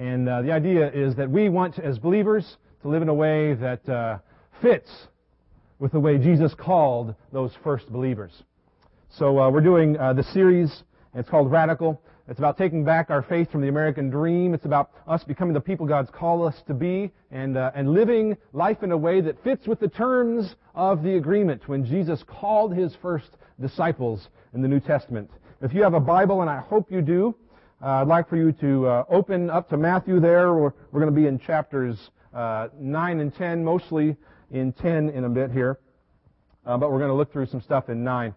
And 0.00 0.30
uh, 0.30 0.40
the 0.40 0.50
idea 0.50 0.90
is 0.90 1.14
that 1.16 1.30
we 1.30 1.50
want, 1.50 1.78
as 1.78 1.98
believers, 1.98 2.56
to 2.80 2.88
live 2.88 3.02
in 3.02 3.10
a 3.10 3.14
way 3.14 3.52
that 3.52 3.86
uh, 3.86 4.16
fits 4.62 4.88
with 5.78 5.92
the 5.92 6.00
way 6.00 6.16
Jesus 6.16 6.54
called 6.54 7.14
those 7.34 7.52
first 7.62 7.92
believers. 7.92 8.32
So 9.10 9.38
uh, 9.38 9.50
we're 9.50 9.60
doing 9.60 9.98
uh, 9.98 10.14
the 10.14 10.22
series. 10.22 10.84
It's 11.14 11.28
called 11.28 11.50
Radical. 11.50 12.00
It's 12.28 12.38
about 12.38 12.56
taking 12.56 12.82
back 12.82 13.10
our 13.10 13.20
faith 13.20 13.52
from 13.52 13.60
the 13.60 13.68
American 13.68 14.08
dream. 14.08 14.54
It's 14.54 14.64
about 14.64 14.90
us 15.06 15.22
becoming 15.22 15.52
the 15.52 15.60
people 15.60 15.84
God's 15.86 16.08
called 16.10 16.50
us 16.50 16.62
to 16.68 16.72
be 16.72 17.10
and, 17.30 17.58
uh, 17.58 17.70
and 17.74 17.92
living 17.92 18.38
life 18.54 18.82
in 18.82 18.92
a 18.92 18.96
way 18.96 19.20
that 19.20 19.44
fits 19.44 19.66
with 19.66 19.80
the 19.80 19.88
terms 19.88 20.54
of 20.74 21.02
the 21.02 21.16
agreement 21.16 21.68
when 21.68 21.84
Jesus 21.84 22.24
called 22.26 22.74
his 22.74 22.96
first 23.02 23.36
disciples 23.60 24.28
in 24.54 24.62
the 24.62 24.68
New 24.68 24.80
Testament. 24.80 25.30
If 25.60 25.74
you 25.74 25.82
have 25.82 25.92
a 25.92 26.00
Bible, 26.00 26.40
and 26.40 26.48
I 26.48 26.60
hope 26.60 26.90
you 26.90 27.02
do, 27.02 27.34
I'd 27.82 28.08
like 28.08 28.28
for 28.28 28.36
you 28.36 28.52
to 28.52 28.86
uh, 28.86 29.04
open 29.08 29.48
up 29.48 29.70
to 29.70 29.78
Matthew 29.78 30.20
there. 30.20 30.52
We're, 30.52 30.72
we're 30.92 31.00
going 31.00 31.14
to 31.14 31.18
be 31.18 31.26
in 31.26 31.38
chapters 31.38 32.10
uh, 32.34 32.68
9 32.78 33.20
and 33.20 33.34
10, 33.34 33.64
mostly 33.64 34.16
in 34.50 34.74
10 34.74 35.08
in 35.08 35.24
a 35.24 35.30
bit 35.30 35.50
here. 35.50 35.78
Uh, 36.66 36.76
but 36.76 36.92
we're 36.92 36.98
going 36.98 37.08
to 37.08 37.14
look 37.14 37.32
through 37.32 37.46
some 37.46 37.62
stuff 37.62 37.88
in 37.88 38.04
9. 38.04 38.34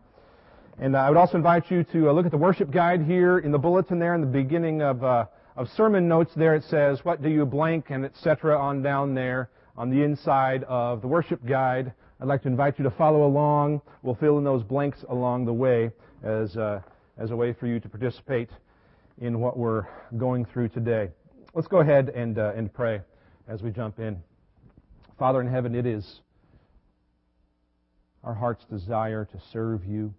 And 0.80 0.96
uh, 0.96 1.00
I 1.00 1.10
would 1.10 1.18
also 1.18 1.36
invite 1.36 1.70
you 1.70 1.84
to 1.84 2.10
uh, 2.10 2.14
look 2.14 2.26
at 2.26 2.32
the 2.32 2.38
worship 2.38 2.72
guide 2.72 3.04
here 3.04 3.40
in 3.40 3.52
the 3.52 3.58
bulletin 3.60 4.00
there 4.00 4.16
in 4.16 4.22
the 4.22 4.28
beginning 4.28 4.82
of, 4.82 5.04
uh, 5.04 5.26
of 5.58 5.70
sermon 5.72 6.08
notes 6.08 6.32
there. 6.38 6.56
It 6.56 6.64
says, 6.64 7.04
what 7.04 7.22
do 7.22 7.28
you 7.28 7.46
blank 7.46 7.88
and 7.90 8.06
etc. 8.06 8.58
on 8.58 8.82
down 8.82 9.14
there 9.14 9.50
on 9.76 9.90
the 9.90 10.04
inside 10.04 10.64
of 10.70 11.02
the 11.02 11.08
worship 11.08 11.46
guide. 11.46 11.92
I'd 12.22 12.28
like 12.28 12.44
to 12.44 12.48
invite 12.48 12.80
you 12.80 12.84
to 12.86 12.92
follow 12.92 13.26
along. 13.26 13.82
We'll 14.04 14.16
fill 14.16 14.38
in 14.38 14.46
those 14.46 14.64
blanks 14.64 15.04
along 15.10 15.46
the 15.46 15.54
way 15.54 15.92
as, 16.24 16.56
uh, 16.56 16.80
as 17.18 17.32
a 17.32 17.36
way 17.36 17.52
for 17.52 17.68
you 17.68 17.82
to 17.82 17.90
participate 17.90 18.50
in 19.20 19.40
what 19.40 19.58
we're 19.58 19.86
going 20.18 20.46
through 20.46 20.70
today. 20.70 21.10
Let's 21.54 21.68
go 21.68 21.80
ahead 21.80 22.10
and, 22.10 22.38
uh, 22.38 22.54
and 22.56 22.74
pray 22.74 23.02
as 23.48 23.62
we 23.62 23.72
jump 23.72 24.00
in. 24.00 24.22
Father 25.20 25.42
in 25.42 25.48
heaven, 25.48 25.76
it 25.76 25.86
is 25.86 26.22
our 28.24 28.34
heart's 28.34 28.66
desire 28.66 29.26
to 29.26 29.40
serve 29.52 29.86
you. 29.86 30.14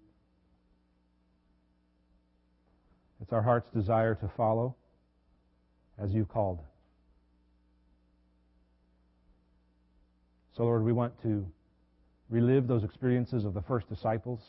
It's 3.20 3.33
our 3.33 3.42
heart's 3.42 3.70
desire 3.70 4.15
to 4.17 4.31
follow 4.37 4.77
as 5.98 6.12
you 6.12 6.25
called. 6.25 6.61
So, 10.56 10.65
Lord, 10.65 10.84
we 10.84 10.92
want 10.92 11.20
to 11.22 11.47
relive 12.31 12.69
those 12.69 12.84
experiences 12.84 13.45
of 13.45 13.55
the 13.55 13.62
first 13.62 13.89
disciples, 13.89 14.41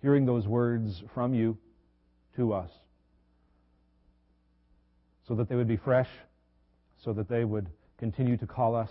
hearing 0.00 0.24
those 0.24 0.46
words 0.46 1.02
from 1.14 1.34
you 1.34 1.58
to 2.36 2.52
us, 2.52 2.70
so 5.26 5.34
that 5.34 5.48
they 5.48 5.54
would 5.54 5.68
be 5.68 5.76
fresh, 5.76 6.08
so 7.04 7.12
that 7.12 7.28
they 7.28 7.44
would 7.44 7.66
continue 7.98 8.36
to 8.36 8.46
call 8.46 8.74
us, 8.74 8.90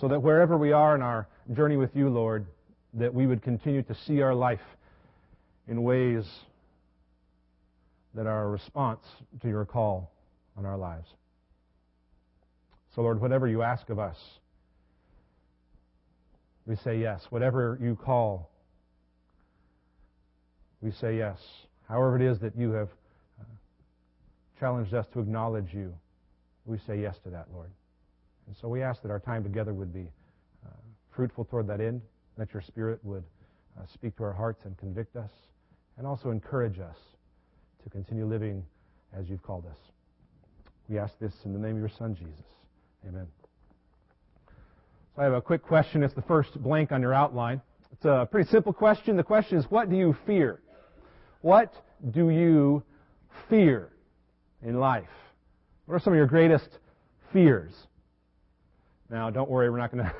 so 0.00 0.08
that 0.08 0.20
wherever 0.20 0.56
we 0.56 0.72
are 0.72 0.94
in 0.94 1.02
our 1.02 1.28
journey 1.52 1.76
with 1.76 1.94
you, 1.94 2.08
Lord, 2.08 2.46
that 2.94 3.12
we 3.12 3.26
would 3.26 3.42
continue 3.42 3.82
to 3.82 3.94
see 4.06 4.20
our 4.20 4.34
life 4.34 4.60
in 5.68 5.82
ways 5.82 6.24
that 8.14 8.26
are 8.26 8.44
a 8.44 8.48
response 8.48 9.00
to 9.40 9.48
your 9.48 9.64
call 9.64 10.12
on 10.56 10.66
our 10.66 10.76
lives. 10.76 11.08
So, 12.94 13.02
Lord, 13.02 13.20
whatever 13.20 13.46
you 13.48 13.62
ask 13.62 13.88
of 13.88 13.98
us, 13.98 14.16
we 16.66 16.76
say 16.76 16.98
yes. 16.98 17.22
Whatever 17.30 17.78
you 17.80 17.96
call, 17.96 18.50
we 20.80 20.90
say 20.92 21.16
yes. 21.16 21.38
However 21.88 22.16
it 22.16 22.22
is 22.22 22.38
that 22.40 22.56
you 22.56 22.72
have 22.72 22.88
challenged 24.62 24.94
us 24.94 25.06
to 25.12 25.18
acknowledge 25.18 25.74
you, 25.74 25.92
we 26.66 26.78
say 26.86 27.00
yes 27.00 27.18
to 27.24 27.30
that, 27.30 27.46
Lord. 27.52 27.68
And 28.46 28.54
so 28.60 28.68
we 28.68 28.80
ask 28.80 29.02
that 29.02 29.10
our 29.10 29.18
time 29.18 29.42
together 29.42 29.74
would 29.74 29.92
be 29.92 30.08
uh, 30.64 30.70
fruitful 31.10 31.46
toward 31.46 31.66
that 31.66 31.80
end, 31.80 32.00
that 32.38 32.52
your 32.54 32.62
Spirit 32.62 33.00
would 33.02 33.24
uh, 33.76 33.82
speak 33.92 34.16
to 34.18 34.22
our 34.22 34.32
hearts 34.32 34.64
and 34.64 34.78
convict 34.78 35.16
us, 35.16 35.32
and 35.98 36.06
also 36.06 36.30
encourage 36.30 36.78
us 36.78 36.96
to 37.82 37.90
continue 37.90 38.24
living 38.24 38.64
as 39.12 39.28
you've 39.28 39.42
called 39.42 39.66
us. 39.66 39.78
We 40.88 40.96
ask 40.96 41.18
this 41.18 41.32
in 41.44 41.52
the 41.52 41.58
name 41.58 41.72
of 41.72 41.80
your 41.80 41.90
Son, 41.98 42.14
Jesus. 42.14 42.46
Amen. 43.08 43.26
So 45.16 45.22
I 45.22 45.24
have 45.24 45.32
a 45.32 45.42
quick 45.42 45.64
question. 45.64 46.04
It's 46.04 46.14
the 46.14 46.22
first 46.22 46.62
blank 46.62 46.92
on 46.92 47.02
your 47.02 47.14
outline. 47.14 47.60
It's 47.90 48.04
a 48.04 48.28
pretty 48.30 48.48
simple 48.48 48.72
question. 48.72 49.16
The 49.16 49.24
question 49.24 49.58
is, 49.58 49.64
what 49.72 49.90
do 49.90 49.96
you 49.96 50.16
fear? 50.24 50.62
What 51.40 51.74
do 52.12 52.30
you 52.30 52.84
fear 53.50 53.91
in 54.62 54.78
life? 54.78 55.08
What 55.86 55.96
are 55.96 56.00
some 56.00 56.12
of 56.12 56.16
your 56.16 56.26
greatest 56.26 56.68
fears? 57.32 57.72
Now, 59.10 59.30
don't 59.30 59.50
worry, 59.50 59.70
we're 59.70 59.78
not 59.78 59.92
going 59.92 60.04
to 60.04 60.14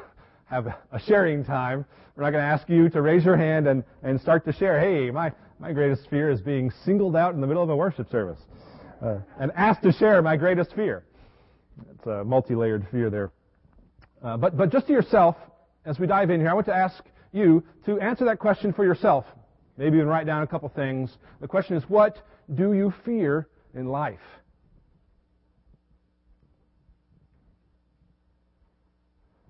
have 0.46 0.66
a 0.66 1.00
sharing 1.06 1.44
time. 1.44 1.84
We're 2.16 2.24
not 2.24 2.30
going 2.30 2.42
to 2.42 2.48
ask 2.48 2.68
you 2.68 2.88
to 2.90 3.00
raise 3.00 3.24
your 3.24 3.36
hand 3.36 3.66
and, 3.66 3.84
and 4.02 4.20
start 4.20 4.44
to 4.44 4.52
share. 4.52 4.78
Hey, 4.78 5.10
my, 5.10 5.32
my 5.58 5.72
greatest 5.72 6.08
fear 6.10 6.30
is 6.30 6.40
being 6.40 6.70
singled 6.84 7.16
out 7.16 7.34
in 7.34 7.40
the 7.40 7.46
middle 7.46 7.62
of 7.62 7.70
a 7.70 7.76
worship 7.76 8.10
service 8.10 8.40
uh, 9.02 9.18
and 9.40 9.50
asked 9.56 9.82
to 9.82 9.92
share 9.92 10.20
my 10.20 10.36
greatest 10.36 10.74
fear. 10.74 11.04
It's 11.94 12.06
a 12.06 12.22
multi-layered 12.24 12.86
fear 12.90 13.08
there. 13.08 13.32
Uh, 14.22 14.36
but, 14.36 14.56
but 14.56 14.70
just 14.70 14.86
to 14.88 14.92
yourself, 14.92 15.36
as 15.84 15.98
we 15.98 16.06
dive 16.06 16.30
in 16.30 16.40
here, 16.40 16.50
I 16.50 16.54
want 16.54 16.66
to 16.66 16.74
ask 16.74 17.02
you 17.32 17.64
to 17.86 17.98
answer 17.98 18.24
that 18.26 18.38
question 18.38 18.72
for 18.72 18.84
yourself. 18.84 19.24
Maybe 19.78 19.96
even 19.96 20.08
write 20.08 20.26
down 20.26 20.42
a 20.42 20.46
couple 20.46 20.68
things. 20.68 21.16
The 21.40 21.48
question 21.48 21.76
is, 21.76 21.82
what 21.88 22.18
do 22.54 22.74
you 22.74 22.92
fear 23.04 23.48
in 23.74 23.88
life? 23.88 24.18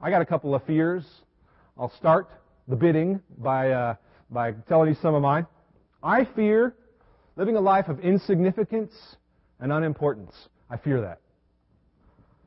I 0.00 0.10
got 0.10 0.20
a 0.20 0.26
couple 0.26 0.54
of 0.54 0.64
fears. 0.64 1.04
I'll 1.78 1.92
start 1.96 2.28
the 2.66 2.76
bidding 2.76 3.20
by, 3.38 3.70
uh, 3.70 3.94
by 4.30 4.52
telling 4.68 4.88
you 4.88 4.96
some 5.00 5.14
of 5.14 5.22
mine. 5.22 5.46
I 6.02 6.24
fear 6.24 6.74
living 7.36 7.56
a 7.56 7.60
life 7.60 7.88
of 7.88 8.00
insignificance 8.00 8.92
and 9.60 9.72
unimportance. 9.72 10.34
I 10.68 10.76
fear 10.76 11.00
that. 11.02 11.20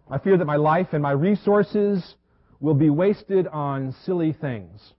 I 0.09 0.19
fear 0.19 0.37
that 0.37 0.45
my 0.45 0.57
life 0.57 0.87
and 0.91 1.01
my 1.01 1.11
resources 1.11 2.15
will 2.59 2.73
be 2.73 2.89
wasted 2.89 3.47
on 3.47 3.95
silly 4.03 4.33
things. 4.33 4.93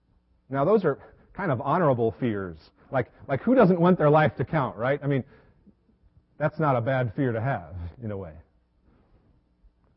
Now, 0.49 0.65
those 0.65 0.83
are 0.83 0.99
kind 1.33 1.51
of 1.51 1.61
honorable 1.61 2.15
fears. 2.19 2.57
Like, 2.91 3.11
like 3.27 3.41
who 3.41 3.53
doesn't 3.53 3.79
want 3.79 3.97
their 3.97 4.09
life 4.09 4.35
to 4.37 4.45
count, 4.45 4.75
right? 4.77 4.99
I 5.03 5.07
mean, 5.07 5.23
that's 6.37 6.59
not 6.59 6.75
a 6.75 6.81
bad 6.81 7.13
fear 7.15 7.31
to 7.31 7.41
have, 7.41 7.75
in 8.03 8.11
a 8.11 8.17
way. 8.17 8.33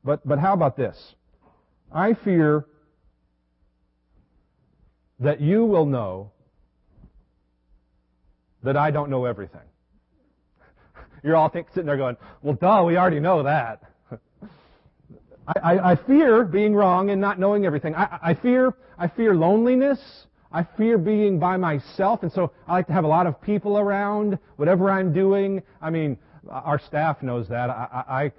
But, 0.03 0.27
but 0.27 0.39
how 0.39 0.55
about 0.55 0.77
this? 0.77 1.15
I 1.93 2.15
fear 2.15 2.67
that 5.19 5.41
you 5.41 5.65
will 5.65 5.84
know 5.84 6.33
that 8.62 8.77
I 8.77 8.91
don't 8.91 9.11
know 9.11 9.27
everything. 9.27 9.61
You're 11.23 11.37
all 11.37 11.53
sitting 11.53 11.87
there 11.87 11.97
going, 11.97 12.17
well, 12.43 12.55
duh, 12.55 12.84
we 12.87 12.97
already 12.97 13.21
know 13.21 13.43
that. 13.43 13.83
I, 15.47 15.53
I, 15.62 15.91
I, 15.93 15.97
fear 16.07 16.45
being 16.45 16.75
wrong 16.75 17.11
and 17.11 17.21
not 17.21 17.39
knowing 17.39 17.67
everything. 17.67 17.95
I, 17.95 18.19
I 18.22 18.34
fear, 18.34 18.75
I 18.99 19.09
fear 19.09 19.34
loneliness. 19.34 19.99
I 20.53 20.67
fear 20.77 20.99
being 20.99 21.39
by 21.39 21.57
myself, 21.57 22.25
and 22.25 22.33
so 22.33 22.51
I 22.67 22.72
like 22.72 22.89
to 22.89 22.93
have 22.93 23.05
a 23.05 23.09
lot 23.09 23.28
of 23.28 23.41
people 23.41 23.78
around, 23.78 24.37
whatever 24.57 24.91
I'm 24.91 25.12
doing. 25.12 25.62
I 25.81 25.91
mean, 25.91 26.19
our 26.49 26.78
staff 26.78 27.23
knows 27.23 27.49
that. 27.49 27.71
I, 27.71 28.05
I 28.09 28.33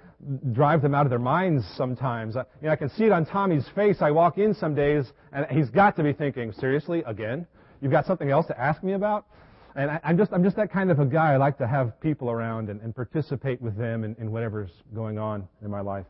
drive 0.52 0.82
them 0.82 0.94
out 0.94 1.06
of 1.06 1.10
their 1.10 1.18
minds 1.18 1.64
sometimes. 1.76 2.36
I, 2.36 2.40
you 2.60 2.66
know, 2.66 2.70
I 2.70 2.76
can 2.76 2.90
see 2.90 3.04
it 3.04 3.12
on 3.12 3.24
Tommy's 3.26 3.66
face. 3.74 3.98
I 4.00 4.10
walk 4.10 4.38
in 4.38 4.54
some 4.54 4.74
days, 4.74 5.12
and 5.32 5.46
he's 5.50 5.70
got 5.70 5.96
to 5.96 6.02
be 6.02 6.12
thinking, 6.12 6.52
seriously, 6.52 7.02
again? 7.06 7.46
You've 7.80 7.92
got 7.92 8.06
something 8.06 8.30
else 8.30 8.46
to 8.46 8.60
ask 8.60 8.82
me 8.82 8.92
about? 8.92 9.26
And 9.74 9.90
I, 9.90 10.00
am 10.04 10.18
just, 10.18 10.32
I'm 10.32 10.44
just 10.44 10.56
that 10.56 10.70
kind 10.70 10.90
of 10.90 10.98
a 10.98 11.06
guy. 11.06 11.32
I 11.32 11.36
like 11.36 11.58
to 11.58 11.66
have 11.66 11.98
people 12.00 12.30
around 12.30 12.68
and, 12.68 12.80
and 12.80 12.94
participate 12.94 13.60
with 13.60 13.76
them 13.76 14.04
in, 14.04 14.14
in 14.18 14.30
whatever's 14.30 14.70
going 14.94 15.18
on 15.18 15.48
in 15.62 15.70
my 15.70 15.80
life. 15.80 16.06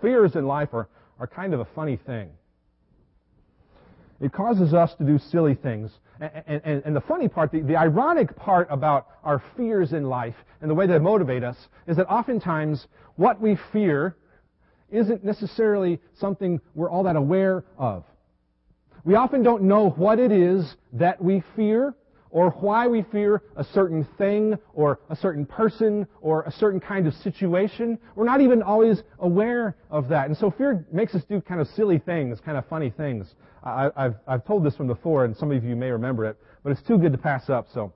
Fears 0.00 0.36
in 0.36 0.46
life 0.46 0.68
are, 0.72 0.88
are 1.18 1.26
kind 1.26 1.52
of 1.52 1.60
a 1.60 1.66
funny 1.74 1.96
thing. 1.96 2.30
It 4.20 4.32
causes 4.32 4.74
us 4.74 4.94
to 4.96 5.04
do 5.04 5.18
silly 5.18 5.54
things. 5.54 5.90
And, 6.20 6.60
and, 6.64 6.82
and, 6.84 6.96
the 6.96 7.00
funny 7.00 7.28
part, 7.28 7.50
the, 7.50 7.60
the 7.60 7.76
ironic 7.76 8.36
part 8.36 8.68
about 8.70 9.06
our 9.24 9.42
fears 9.56 9.94
in 9.94 10.04
life 10.04 10.34
and 10.60 10.70
the 10.70 10.74
way 10.74 10.86
they 10.86 10.98
motivate 10.98 11.42
us 11.42 11.56
is 11.86 11.96
that 11.96 12.06
oftentimes 12.10 12.86
what 13.16 13.40
we 13.40 13.56
fear 13.72 14.16
isn't 14.90 15.24
necessarily 15.24 15.98
something 16.18 16.60
we're 16.74 16.90
all 16.90 17.04
that 17.04 17.16
aware 17.16 17.64
of. 17.78 18.04
We 19.04 19.14
often 19.14 19.42
don't 19.42 19.62
know 19.62 19.88
what 19.88 20.18
it 20.18 20.30
is 20.30 20.76
that 20.92 21.22
we 21.22 21.42
fear 21.56 21.94
or 22.30 22.50
why 22.50 22.86
we 22.86 23.02
fear 23.02 23.42
a 23.56 23.64
certain 23.64 24.06
thing 24.16 24.56
or 24.72 25.00
a 25.10 25.16
certain 25.16 25.44
person 25.44 26.06
or 26.20 26.42
a 26.42 26.52
certain 26.52 26.80
kind 26.80 27.06
of 27.06 27.14
situation. 27.14 27.98
We're 28.14 28.24
not 28.24 28.40
even 28.40 28.62
always 28.62 29.02
aware 29.18 29.76
of 29.90 30.08
that. 30.08 30.26
And 30.26 30.36
so 30.36 30.50
fear 30.50 30.86
makes 30.92 31.14
us 31.14 31.22
do 31.24 31.40
kind 31.40 31.60
of 31.60 31.68
silly 31.68 31.98
things, 31.98 32.40
kind 32.40 32.56
of 32.56 32.66
funny 32.68 32.90
things. 32.90 33.34
I, 33.62 33.90
have 33.96 34.16
I've 34.26 34.44
told 34.46 34.64
this 34.64 34.76
from 34.76 34.86
before, 34.86 35.24
and 35.24 35.36
some 35.36 35.52
of 35.52 35.62
you 35.64 35.76
may 35.76 35.90
remember 35.90 36.24
it, 36.24 36.36
but 36.62 36.70
it's 36.70 36.82
too 36.82 36.98
good 36.98 37.12
to 37.12 37.18
pass 37.18 37.50
up. 37.50 37.68
So 37.74 37.92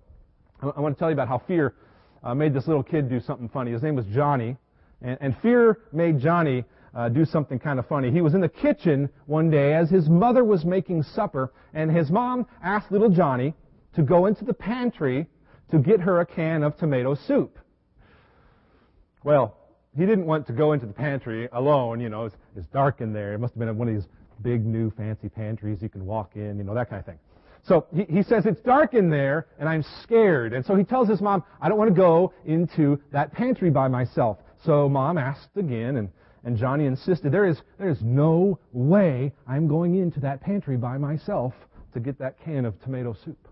I, 0.60 0.68
I 0.68 0.80
want 0.80 0.94
to 0.94 0.98
tell 0.98 1.08
you 1.08 1.14
about 1.14 1.28
how 1.28 1.38
fear 1.38 1.74
uh, 2.22 2.34
made 2.34 2.52
this 2.54 2.66
little 2.66 2.82
kid 2.82 3.08
do 3.08 3.20
something 3.20 3.48
funny. 3.48 3.70
His 3.70 3.82
name 3.82 3.96
was 3.96 4.04
Johnny, 4.06 4.56
and, 5.00 5.16
and 5.20 5.36
fear 5.38 5.78
made 5.92 6.18
Johnny 6.18 6.64
uh, 6.94 7.08
do 7.08 7.24
something 7.24 7.58
kind 7.58 7.78
of 7.78 7.86
funny. 7.86 8.10
He 8.10 8.20
was 8.20 8.34
in 8.34 8.40
the 8.40 8.48
kitchen 8.48 9.08
one 9.26 9.50
day 9.50 9.74
as 9.74 9.90
his 9.90 10.08
mother 10.08 10.44
was 10.44 10.64
making 10.64 11.02
supper, 11.02 11.52
and 11.72 11.90
his 11.90 12.10
mom 12.10 12.46
asked 12.62 12.92
little 12.92 13.10
Johnny 13.10 13.54
to 13.94 14.02
go 14.02 14.26
into 14.26 14.44
the 14.44 14.54
pantry 14.54 15.26
to 15.70 15.78
get 15.78 16.00
her 16.00 16.20
a 16.20 16.26
can 16.26 16.62
of 16.62 16.76
tomato 16.76 17.14
soup. 17.14 17.58
Well, 19.22 19.56
he 19.96 20.04
didn't 20.04 20.26
want 20.26 20.46
to 20.48 20.52
go 20.52 20.72
into 20.72 20.86
the 20.86 20.92
pantry 20.92 21.48
alone. 21.52 22.00
You 22.00 22.08
know, 22.08 22.26
it's, 22.26 22.36
it's 22.56 22.66
dark 22.68 23.00
in 23.00 23.12
there. 23.12 23.32
It 23.32 23.38
must 23.38 23.54
have 23.54 23.60
been 23.60 23.76
one 23.78 23.88
of 23.88 23.94
these 23.94 24.06
big, 24.42 24.66
new, 24.66 24.90
fancy 24.90 25.28
pantries 25.28 25.80
you 25.80 25.88
can 25.88 26.04
walk 26.04 26.32
in. 26.34 26.58
You 26.58 26.64
know, 26.64 26.74
that 26.74 26.90
kind 26.90 27.00
of 27.00 27.06
thing. 27.06 27.18
So 27.66 27.86
he, 27.94 28.04
he 28.04 28.22
says, 28.22 28.44
it's 28.44 28.60
dark 28.60 28.92
in 28.92 29.08
there 29.08 29.46
and 29.58 29.68
I'm 29.68 29.84
scared. 30.02 30.52
And 30.52 30.64
so 30.64 30.74
he 30.74 30.84
tells 30.84 31.08
his 31.08 31.20
mom, 31.20 31.42
I 31.62 31.68
don't 31.68 31.78
want 31.78 31.88
to 31.88 31.96
go 31.96 32.32
into 32.44 33.00
that 33.12 33.32
pantry 33.32 33.70
by 33.70 33.88
myself. 33.88 34.38
So 34.64 34.88
mom 34.88 35.16
asked 35.16 35.56
again 35.56 35.96
and, 35.96 36.10
and 36.44 36.58
Johnny 36.58 36.84
insisted, 36.84 37.32
there 37.32 37.46
is, 37.46 37.58
there 37.78 37.88
is 37.88 38.02
no 38.02 38.58
way 38.72 39.32
I'm 39.46 39.66
going 39.66 39.96
into 39.96 40.20
that 40.20 40.42
pantry 40.42 40.76
by 40.76 40.98
myself 40.98 41.54
to 41.94 42.00
get 42.00 42.18
that 42.18 42.38
can 42.44 42.66
of 42.66 42.78
tomato 42.82 43.16
soup. 43.24 43.48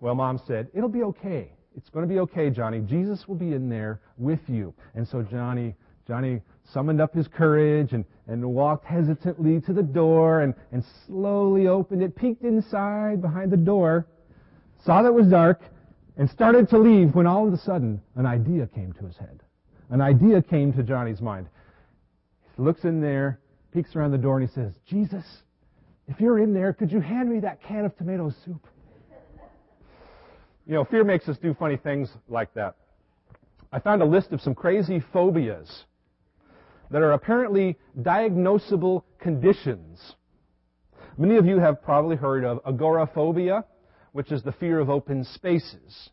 Well, 0.00 0.14
mom 0.14 0.40
said, 0.46 0.68
it'll 0.74 0.88
be 0.88 1.02
okay. 1.02 1.52
It's 1.76 1.88
going 1.90 2.06
to 2.06 2.12
be 2.12 2.20
okay, 2.20 2.50
Johnny. 2.50 2.80
Jesus 2.80 3.28
will 3.28 3.36
be 3.36 3.52
in 3.52 3.68
there 3.68 4.00
with 4.16 4.40
you. 4.48 4.74
And 4.94 5.06
so 5.06 5.22
Johnny, 5.22 5.76
Johnny 6.08 6.40
summoned 6.72 7.00
up 7.00 7.14
his 7.14 7.28
courage 7.28 7.92
and, 7.92 8.04
and 8.26 8.44
walked 8.44 8.84
hesitantly 8.84 9.60
to 9.62 9.72
the 9.72 9.82
door 9.82 10.40
and, 10.40 10.54
and 10.72 10.84
slowly 11.06 11.68
opened 11.68 12.02
it, 12.02 12.16
peeked 12.16 12.42
inside 12.42 13.20
behind 13.20 13.50
the 13.52 13.56
door, 13.56 14.06
saw 14.84 15.02
that 15.02 15.08
it 15.08 15.14
was 15.14 15.28
dark, 15.28 15.60
and 16.16 16.28
started 16.30 16.68
to 16.70 16.78
leave 16.78 17.14
when 17.14 17.26
all 17.26 17.46
of 17.46 17.52
a 17.52 17.58
sudden 17.58 18.00
an 18.16 18.26
idea 18.26 18.66
came 18.66 18.92
to 18.94 19.06
his 19.06 19.16
head. 19.16 19.42
An 19.90 20.00
idea 20.00 20.42
came 20.42 20.72
to 20.74 20.82
Johnny's 20.82 21.20
mind. 21.20 21.46
He 22.56 22.62
looks 22.62 22.84
in 22.84 23.00
there, 23.00 23.40
peeks 23.72 23.94
around 23.94 24.12
the 24.12 24.18
door, 24.18 24.38
and 24.38 24.48
he 24.48 24.54
says, 24.54 24.72
Jesus, 24.86 25.24
if 26.08 26.20
you're 26.20 26.38
in 26.38 26.52
there, 26.52 26.72
could 26.72 26.90
you 26.90 27.00
hand 27.00 27.30
me 27.30 27.40
that 27.40 27.62
can 27.62 27.84
of 27.84 27.96
tomato 27.96 28.32
soup? 28.44 28.66
You 30.70 30.76
know, 30.76 30.84
fear 30.84 31.02
makes 31.02 31.28
us 31.28 31.36
do 31.36 31.52
funny 31.52 31.76
things 31.76 32.08
like 32.28 32.54
that. 32.54 32.76
I 33.72 33.80
found 33.80 34.02
a 34.02 34.04
list 34.04 34.30
of 34.30 34.40
some 34.40 34.54
crazy 34.54 35.02
phobias 35.12 35.68
that 36.92 37.02
are 37.02 37.10
apparently 37.10 37.76
diagnosable 37.98 39.02
conditions. 39.18 40.14
Many 41.18 41.38
of 41.38 41.44
you 41.44 41.58
have 41.58 41.82
probably 41.82 42.14
heard 42.14 42.44
of 42.44 42.60
agoraphobia, 42.64 43.64
which 44.12 44.30
is 44.30 44.44
the 44.44 44.52
fear 44.52 44.78
of 44.78 44.88
open 44.88 45.24
spaces. 45.24 46.10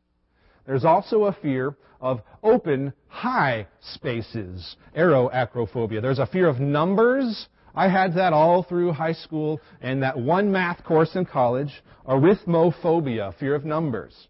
There's 0.65 0.85
also 0.85 1.25
a 1.25 1.33
fear 1.33 1.77
of 2.01 2.23
open, 2.41 2.93
high 3.09 3.67
spaces, 3.93 4.75
aeroacrophobia. 4.97 6.01
There's 6.01 6.17
a 6.17 6.25
fear 6.25 6.47
of 6.47 6.59
numbers. 6.59 7.47
I 7.75 7.89
had 7.89 8.15
that 8.15 8.33
all 8.33 8.63
through 8.63 8.93
high 8.93 9.13
school 9.13 9.61
and 9.81 10.01
that 10.01 10.17
one 10.17 10.51
math 10.51 10.83
course 10.83 11.15
in 11.15 11.25
college, 11.25 11.83
arithmophobia, 12.07 13.37
fear 13.37 13.53
of 13.53 13.63
numbers. 13.63 14.27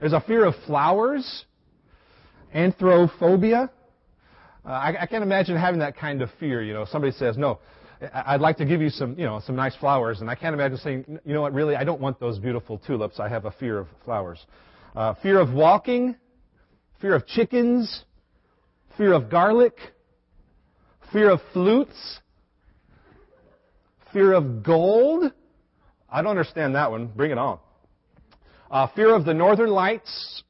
There's 0.00 0.14
a 0.14 0.20
fear 0.22 0.46
of 0.46 0.54
flowers, 0.66 1.44
anthrophobia. 2.54 3.68
Uh, 4.64 4.68
I, 4.68 5.02
I 5.02 5.06
can't 5.06 5.22
imagine 5.22 5.56
having 5.56 5.80
that 5.80 5.96
kind 5.96 6.22
of 6.22 6.30
fear. 6.40 6.62
You 6.62 6.72
know, 6.72 6.86
somebody 6.86 7.12
says, 7.12 7.36
"No, 7.36 7.58
I'd 8.12 8.40
like 8.40 8.56
to 8.58 8.64
give 8.64 8.80
you 8.80 8.88
some, 8.88 9.18
you 9.18 9.26
know, 9.26 9.40
some 9.44 9.56
nice 9.56 9.76
flowers," 9.76 10.22
and 10.22 10.30
I 10.30 10.34
can't 10.34 10.54
imagine 10.54 10.78
saying, 10.78 11.18
"You 11.24 11.34
know 11.34 11.42
what? 11.42 11.52
Really, 11.52 11.76
I 11.76 11.84
don't 11.84 12.00
want 12.00 12.18
those 12.18 12.38
beautiful 12.38 12.78
tulips. 12.78 13.20
I 13.20 13.28
have 13.28 13.44
a 13.44 13.50
fear 13.50 13.78
of 13.78 13.88
flowers." 14.04 14.44
Uh, 14.96 15.14
fear 15.22 15.38
of 15.38 15.52
walking, 15.52 16.16
fear 17.00 17.14
of 17.14 17.26
chickens, 17.26 18.04
fear 18.96 19.12
of 19.12 19.30
garlic, 19.30 19.76
fear 21.12 21.30
of 21.30 21.40
flutes, 21.52 22.20
fear 24.12 24.32
of 24.32 24.62
gold. 24.62 25.30
I 26.10 26.22
don't 26.22 26.30
understand 26.30 26.74
that 26.74 26.90
one. 26.90 27.06
Bring 27.06 27.30
it 27.30 27.38
on. 27.38 27.58
Uh, 28.70 28.86
fear 28.94 29.16
of 29.16 29.24
the 29.24 29.34
northern 29.34 29.70
lights. 29.70 30.44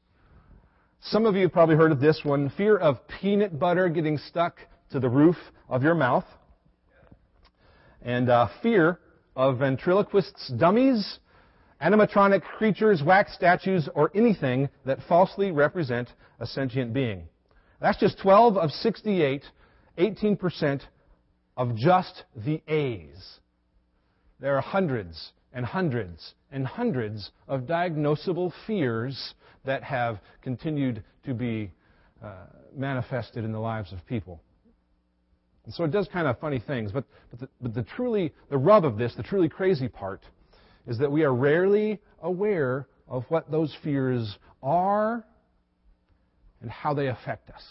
Some 1.01 1.25
of 1.25 1.35
you 1.35 1.43
have 1.43 1.53
probably 1.53 1.77
heard 1.77 1.91
of 1.91 2.01
this 2.01 2.21
one. 2.23 2.51
Fear 2.51 2.77
of 2.77 2.99
peanut 3.09 3.59
butter 3.59 3.89
getting 3.89 4.19
stuck 4.19 4.59
to 4.91 5.01
the 5.01 5.09
roof 5.09 5.37
of 5.71 5.83
your 5.83 5.95
mouth. 5.95 6.27
And 8.03 8.29
uh, 8.29 8.49
fear 8.63 9.01
of 9.35 9.61
ventriloquists' 9.61 10.53
dummies, 10.59 11.19
animatronic 11.81 12.43
creatures, 12.43 13.03
wax 13.03 13.33
statues, 13.33 13.89
or 13.95 14.11
anything 14.15 14.69
that 14.85 14.99
falsely 15.09 15.51
represent 15.51 16.11
a 16.41 16.47
sentient 16.47 16.93
being. 16.93 17.27
That's 17.81 17.99
just 17.99 18.19
12 18.19 18.59
of 18.59 18.71
68, 18.71 19.45
18% 19.99 20.83
of 21.57 21.75
just 21.75 22.25
the 22.37 22.61
A's. 22.69 23.39
There 24.41 24.59
are 24.59 24.61
hundreds 24.61 25.33
and 25.53 25.65
hundreds 25.65 26.35
and 26.51 26.67
hundreds 26.67 27.31
of 27.49 27.63
diagnosable 27.63 28.53
fears 28.67 29.35
that 29.65 29.83
have 29.83 30.19
continued 30.43 31.03
to 31.25 31.35
be 31.35 31.71
uh, 32.23 32.35
manifested 32.77 33.45
in 33.45 33.53
the 33.53 33.59
lives 33.59 33.93
of 33.93 34.05
people. 34.07 34.41
And 35.65 35.75
so 35.75 35.85
it 35.85 35.91
does 35.91 36.09
kind 36.13 36.27
of 36.27 36.39
funny 36.39 36.63
things, 36.65 36.91
but, 36.93 37.05
but, 37.31 37.41
the, 37.41 37.49
but 37.61 37.75
the 37.75 37.83
truly, 37.83 38.33
the 38.49 38.57
rub 38.57 38.85
of 38.85 38.97
this, 38.97 39.15
the 39.17 39.23
truly 39.23 39.49
crazy 39.49 39.89
part, 39.89 40.23
is 40.87 40.99
that 40.99 41.11
we 41.11 41.23
are 41.23 41.35
rarely 41.35 42.01
aware 42.23 42.87
of 43.09 43.25
what 43.29 43.51
those 43.51 43.77
fears 43.85 44.39
are 44.63 45.25
and 46.63 46.71
how 46.71 46.95
they 46.95 47.09
affect 47.09 47.51
us. 47.51 47.63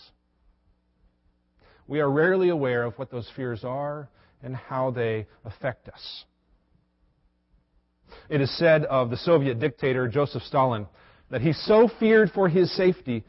We 1.88 2.02
are 2.02 2.10
rarely 2.10 2.50
aware 2.50 2.84
of 2.84 2.94
what 3.00 3.10
those 3.10 3.30
fears 3.36 3.64
are 3.64 4.10
and 4.44 4.56
how 4.56 4.92
they 4.92 5.26
affect 5.44 5.90
us. 5.90 6.24
It 8.30 8.42
is 8.42 8.58
said 8.58 8.86
of 8.86 9.10
the 9.10 9.18
Soviet 9.18 9.60
dictator 9.60 10.08
Joseph 10.08 10.44
Stalin 10.44 10.86
that 11.32 11.42
he 11.42 11.52
so 11.52 11.90
feared 12.00 12.32
for 12.32 12.48
his 12.48 12.72
safety 12.76 13.24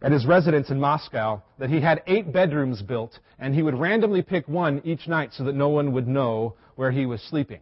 at 0.00 0.12
his 0.12 0.26
residence 0.26 0.70
in 0.70 0.78
Moscow 0.78 1.42
that 1.58 1.70
he 1.70 1.80
had 1.80 2.02
eight 2.06 2.32
bedrooms 2.32 2.80
built 2.80 3.18
and 3.40 3.52
he 3.52 3.62
would 3.62 3.74
randomly 3.74 4.22
pick 4.22 4.46
one 4.46 4.80
each 4.84 5.08
night 5.08 5.32
so 5.32 5.42
that 5.44 5.56
no 5.56 5.68
one 5.68 5.92
would 5.92 6.06
know 6.06 6.54
where 6.76 6.92
he 6.92 7.04
was 7.04 7.20
sleeping. 7.22 7.58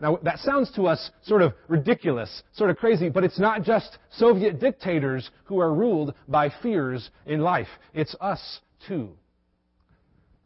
Now, 0.00 0.18
that 0.22 0.38
sounds 0.38 0.70
to 0.76 0.86
us 0.86 1.10
sort 1.22 1.42
of 1.42 1.52
ridiculous, 1.68 2.42
sort 2.52 2.70
of 2.70 2.76
crazy, 2.76 3.08
but 3.08 3.24
it's 3.24 3.38
not 3.38 3.64
just 3.64 3.98
Soviet 4.12 4.60
dictators 4.60 5.30
who 5.44 5.58
are 5.58 5.74
ruled 5.74 6.14
by 6.26 6.50
fears 6.62 7.10
in 7.26 7.40
life. 7.40 7.68
It's 7.92 8.14
us, 8.20 8.60
too. 8.86 9.10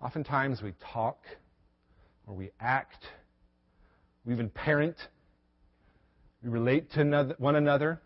Oftentimes 0.03 0.61
we 0.61 0.73
talk, 0.93 1.19
or 2.27 2.35
we 2.35 2.51
act, 2.59 3.05
we 4.25 4.33
even 4.33 4.51
parent 4.51 4.97
we 6.45 6.51
relate 6.51 6.93
to 6.93 7.35
one 7.39 7.57
another 7.57 8.01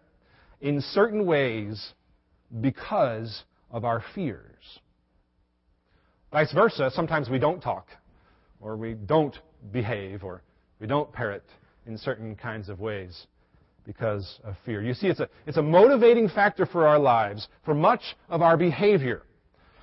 in 0.60 0.80
certain 0.80 1.26
ways 1.26 1.92
because 2.60 3.42
of 3.70 3.84
our 3.84 4.02
fears. 4.14 4.78
Vice 6.30 6.52
versa, 6.52 6.90
sometimes 6.94 7.28
we 7.28 7.38
don't 7.38 7.60
talk, 7.60 7.88
or 8.60 8.76
we 8.76 8.94
don't 8.94 9.36
behave, 9.72 10.22
or 10.22 10.42
we 10.78 10.86
don't 10.86 11.12
parrot 11.12 11.44
in 11.86 11.98
certain 11.98 12.36
kinds 12.36 12.68
of 12.68 12.80
ways 12.80 13.26
because 13.84 14.38
of 14.44 14.54
fear. 14.64 14.82
You 14.82 14.94
see, 14.94 15.08
it's 15.08 15.20
a, 15.20 15.28
it's 15.46 15.56
a 15.56 15.62
motivating 15.62 16.28
factor 16.28 16.64
for 16.64 16.86
our 16.86 16.98
lives, 16.98 17.48
for 17.64 17.74
much 17.74 18.02
of 18.28 18.40
our 18.40 18.56
behavior, 18.56 19.22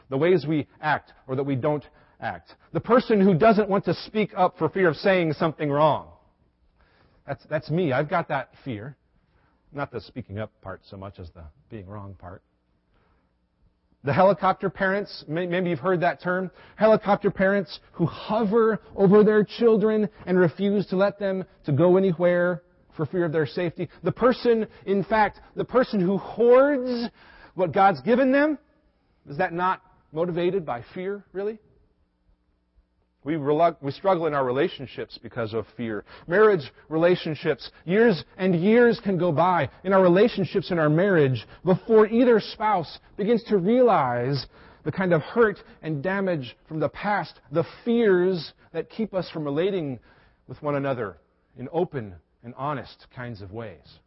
the 0.09 0.17
ways 0.17 0.45
we 0.47 0.67
act 0.79 1.11
or 1.27 1.35
that 1.35 1.43
we 1.43 1.55
don't 1.55 1.83
act. 2.21 2.53
The 2.71 2.79
person 2.79 3.19
who 3.19 3.33
doesn't 3.33 3.67
want 3.67 3.85
to 3.85 3.93
speak 4.05 4.31
up 4.37 4.57
for 4.57 4.69
fear 4.69 4.87
of 4.87 4.95
saying 4.95 5.33
something 5.33 5.69
wrong. 5.69 6.07
That's, 7.27 7.43
that's 7.49 7.69
me. 7.69 7.91
I've 7.91 8.09
got 8.09 8.27
that 8.29 8.49
fear. 8.63 8.95
Not 9.71 9.91
the 9.91 9.99
speaking 10.01 10.39
up 10.39 10.51
part 10.61 10.81
so 10.89 10.97
much 10.97 11.19
as 11.19 11.29
the 11.31 11.43
being 11.69 11.87
wrong 11.87 12.15
part. 12.17 12.41
The 14.03 14.13
helicopter 14.13 14.69
parents, 14.69 15.25
maybe 15.27 15.69
you've 15.69 15.79
heard 15.79 16.01
that 16.01 16.21
term. 16.21 16.51
Helicopter 16.75 17.31
parents 17.31 17.79
who 17.93 18.05
hover 18.05 18.79
over 18.95 19.23
their 19.23 19.43
children 19.43 20.09
and 20.27 20.37
refuse 20.37 20.85
to 20.87 20.95
let 20.95 21.17
them 21.17 21.43
to 21.65 21.71
go 21.71 21.97
anywhere 21.97 22.61
for 22.95 23.07
fear 23.07 23.25
of 23.25 23.31
their 23.31 23.47
safety. 23.47 23.89
The 24.03 24.11
person, 24.11 24.67
in 24.85 25.03
fact, 25.03 25.41
the 25.55 25.65
person 25.65 25.99
who 25.99 26.17
hoards 26.17 27.09
what 27.55 27.71
God's 27.71 28.01
given 28.01 28.31
them, 28.31 28.59
is 29.27 29.37
that 29.37 29.53
not 29.53 29.81
motivated 30.11 30.65
by 30.65 30.83
fear, 30.93 31.25
really? 31.33 31.57
We, 33.25 33.37
we 33.37 33.91
struggle 33.91 34.27
in 34.27 34.35
our 34.35 34.45
relationships 34.45 35.17
because 35.21 35.55
of 35.55 35.65
fear. 35.75 36.05
Marriage 36.27 36.71
relationships, 36.89 37.71
years 37.83 38.23
and 38.37 38.55
years 38.55 39.01
can 39.03 39.17
go 39.17 39.31
by 39.31 39.71
in 39.83 39.93
our 39.93 40.01
relationships 40.01 40.69
in 40.69 40.77
our 40.77 40.89
marriage 40.89 41.47
before 41.65 42.05
either 42.05 42.39
spouse 42.39 42.99
begins 43.17 43.43
to 43.45 43.57
realize 43.57 44.45
the 44.83 44.91
kind 44.91 45.11
of 45.11 45.23
hurt 45.23 45.57
and 45.81 46.03
damage 46.03 46.55
from 46.67 46.79
the 46.79 46.87
past, 46.87 47.39
the 47.51 47.65
fears 47.83 48.53
that 48.73 48.91
keep 48.91 49.15
us 49.15 49.27
from 49.31 49.43
relating 49.43 49.99
with 50.47 50.61
one 50.61 50.75
another 50.75 51.17
in 51.57 51.67
open 51.71 52.13
and 52.43 52.53
honest 52.55 53.07
kinds 53.15 53.41
of 53.41 53.51
ways. 53.51 53.99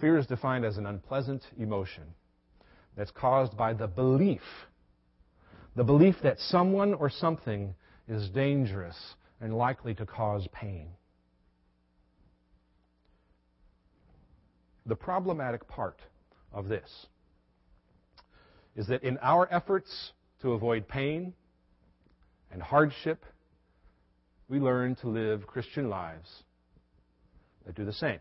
Fear 0.00 0.16
is 0.16 0.26
defined 0.26 0.64
as 0.64 0.78
an 0.78 0.86
unpleasant 0.86 1.42
emotion 1.58 2.04
that's 2.96 3.10
caused 3.10 3.56
by 3.56 3.72
the 3.72 3.86
belief, 3.86 4.42
the 5.76 5.84
belief 5.84 6.16
that 6.22 6.38
someone 6.38 6.94
or 6.94 7.08
something 7.08 7.74
is 8.08 8.28
dangerous 8.30 8.96
and 9.40 9.56
likely 9.56 9.94
to 9.94 10.04
cause 10.04 10.46
pain. 10.52 10.88
The 14.86 14.96
problematic 14.96 15.68
part 15.68 16.00
of 16.52 16.68
this 16.68 17.06
is 18.76 18.88
that 18.88 19.02
in 19.02 19.18
our 19.18 19.48
efforts 19.52 20.12
to 20.42 20.52
avoid 20.52 20.88
pain 20.88 21.34
and 22.50 22.60
hardship, 22.60 23.24
we 24.48 24.58
learn 24.58 24.96
to 24.96 25.08
live 25.08 25.46
Christian 25.46 25.88
lives 25.88 26.28
that 27.66 27.76
do 27.76 27.84
the 27.84 27.92
same. 27.92 28.18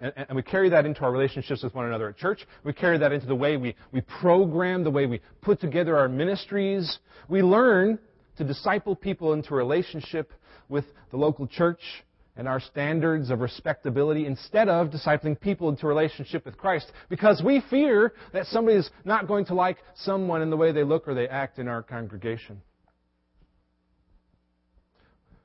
And, 0.00 0.12
and, 0.16 0.34
we 0.34 0.42
carry 0.42 0.70
that 0.70 0.86
into 0.86 1.02
our 1.02 1.12
relationships 1.12 1.62
with 1.62 1.74
one 1.74 1.86
another 1.86 2.08
at 2.08 2.16
church. 2.16 2.46
We 2.64 2.72
carry 2.72 2.96
that 2.98 3.12
into 3.12 3.26
the 3.26 3.34
way 3.34 3.58
we, 3.58 3.74
we 3.92 4.00
program, 4.00 4.82
the 4.82 4.90
way 4.90 5.06
we 5.06 5.20
put 5.42 5.60
together 5.60 5.96
our 5.96 6.08
ministries. 6.08 6.98
We 7.28 7.42
learn 7.42 7.98
to 8.38 8.44
disciple 8.44 8.96
people 8.96 9.34
into 9.34 9.54
relationship 9.54 10.32
with 10.70 10.86
the 11.10 11.18
local 11.18 11.46
church 11.46 11.80
and 12.36 12.48
our 12.48 12.60
standards 12.60 13.28
of 13.28 13.40
respectability 13.40 14.24
instead 14.24 14.70
of 14.70 14.88
discipling 14.88 15.38
people 15.38 15.68
into 15.68 15.86
relationship 15.86 16.46
with 16.46 16.56
Christ 16.56 16.90
because 17.10 17.42
we 17.44 17.62
fear 17.68 18.14
that 18.32 18.46
somebody 18.46 18.78
is 18.78 18.88
not 19.04 19.28
going 19.28 19.44
to 19.46 19.54
like 19.54 19.76
someone 19.94 20.40
in 20.40 20.48
the 20.48 20.56
way 20.56 20.72
they 20.72 20.84
look 20.84 21.06
or 21.06 21.12
they 21.12 21.28
act 21.28 21.58
in 21.58 21.68
our 21.68 21.82
congregation. 21.82 22.62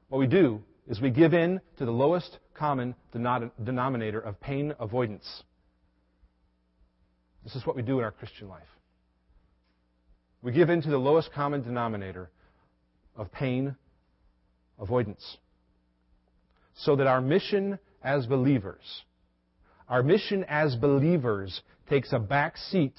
What 0.07 0.19
we 0.19 0.27
do 0.27 0.61
is 0.87 1.01
we 1.01 1.09
give 1.09 1.33
in 1.33 1.61
to 1.77 1.85
the 1.85 1.91
lowest 1.91 2.37
common 2.53 2.95
denominator 3.11 4.19
of 4.19 4.39
pain 4.39 4.73
avoidance. 4.79 5.43
This 7.43 7.55
is 7.55 7.65
what 7.65 7.75
we 7.75 7.81
do 7.81 7.99
in 7.99 8.05
our 8.05 8.11
Christian 8.11 8.47
life. 8.47 8.63
We 10.41 10.51
give 10.51 10.69
in 10.69 10.81
to 10.83 10.89
the 10.89 10.97
lowest 10.97 11.31
common 11.33 11.63
denominator 11.63 12.29
of 13.15 13.31
pain 13.31 13.75
avoidance. 14.79 15.37
So 16.77 16.95
that 16.97 17.07
our 17.07 17.21
mission 17.21 17.79
as 18.03 18.25
believers, 18.25 18.83
our 19.89 20.03
mission 20.03 20.45
as 20.47 20.75
believers 20.75 21.61
takes 21.89 22.13
a 22.13 22.19
back 22.19 22.57
seat 22.57 22.93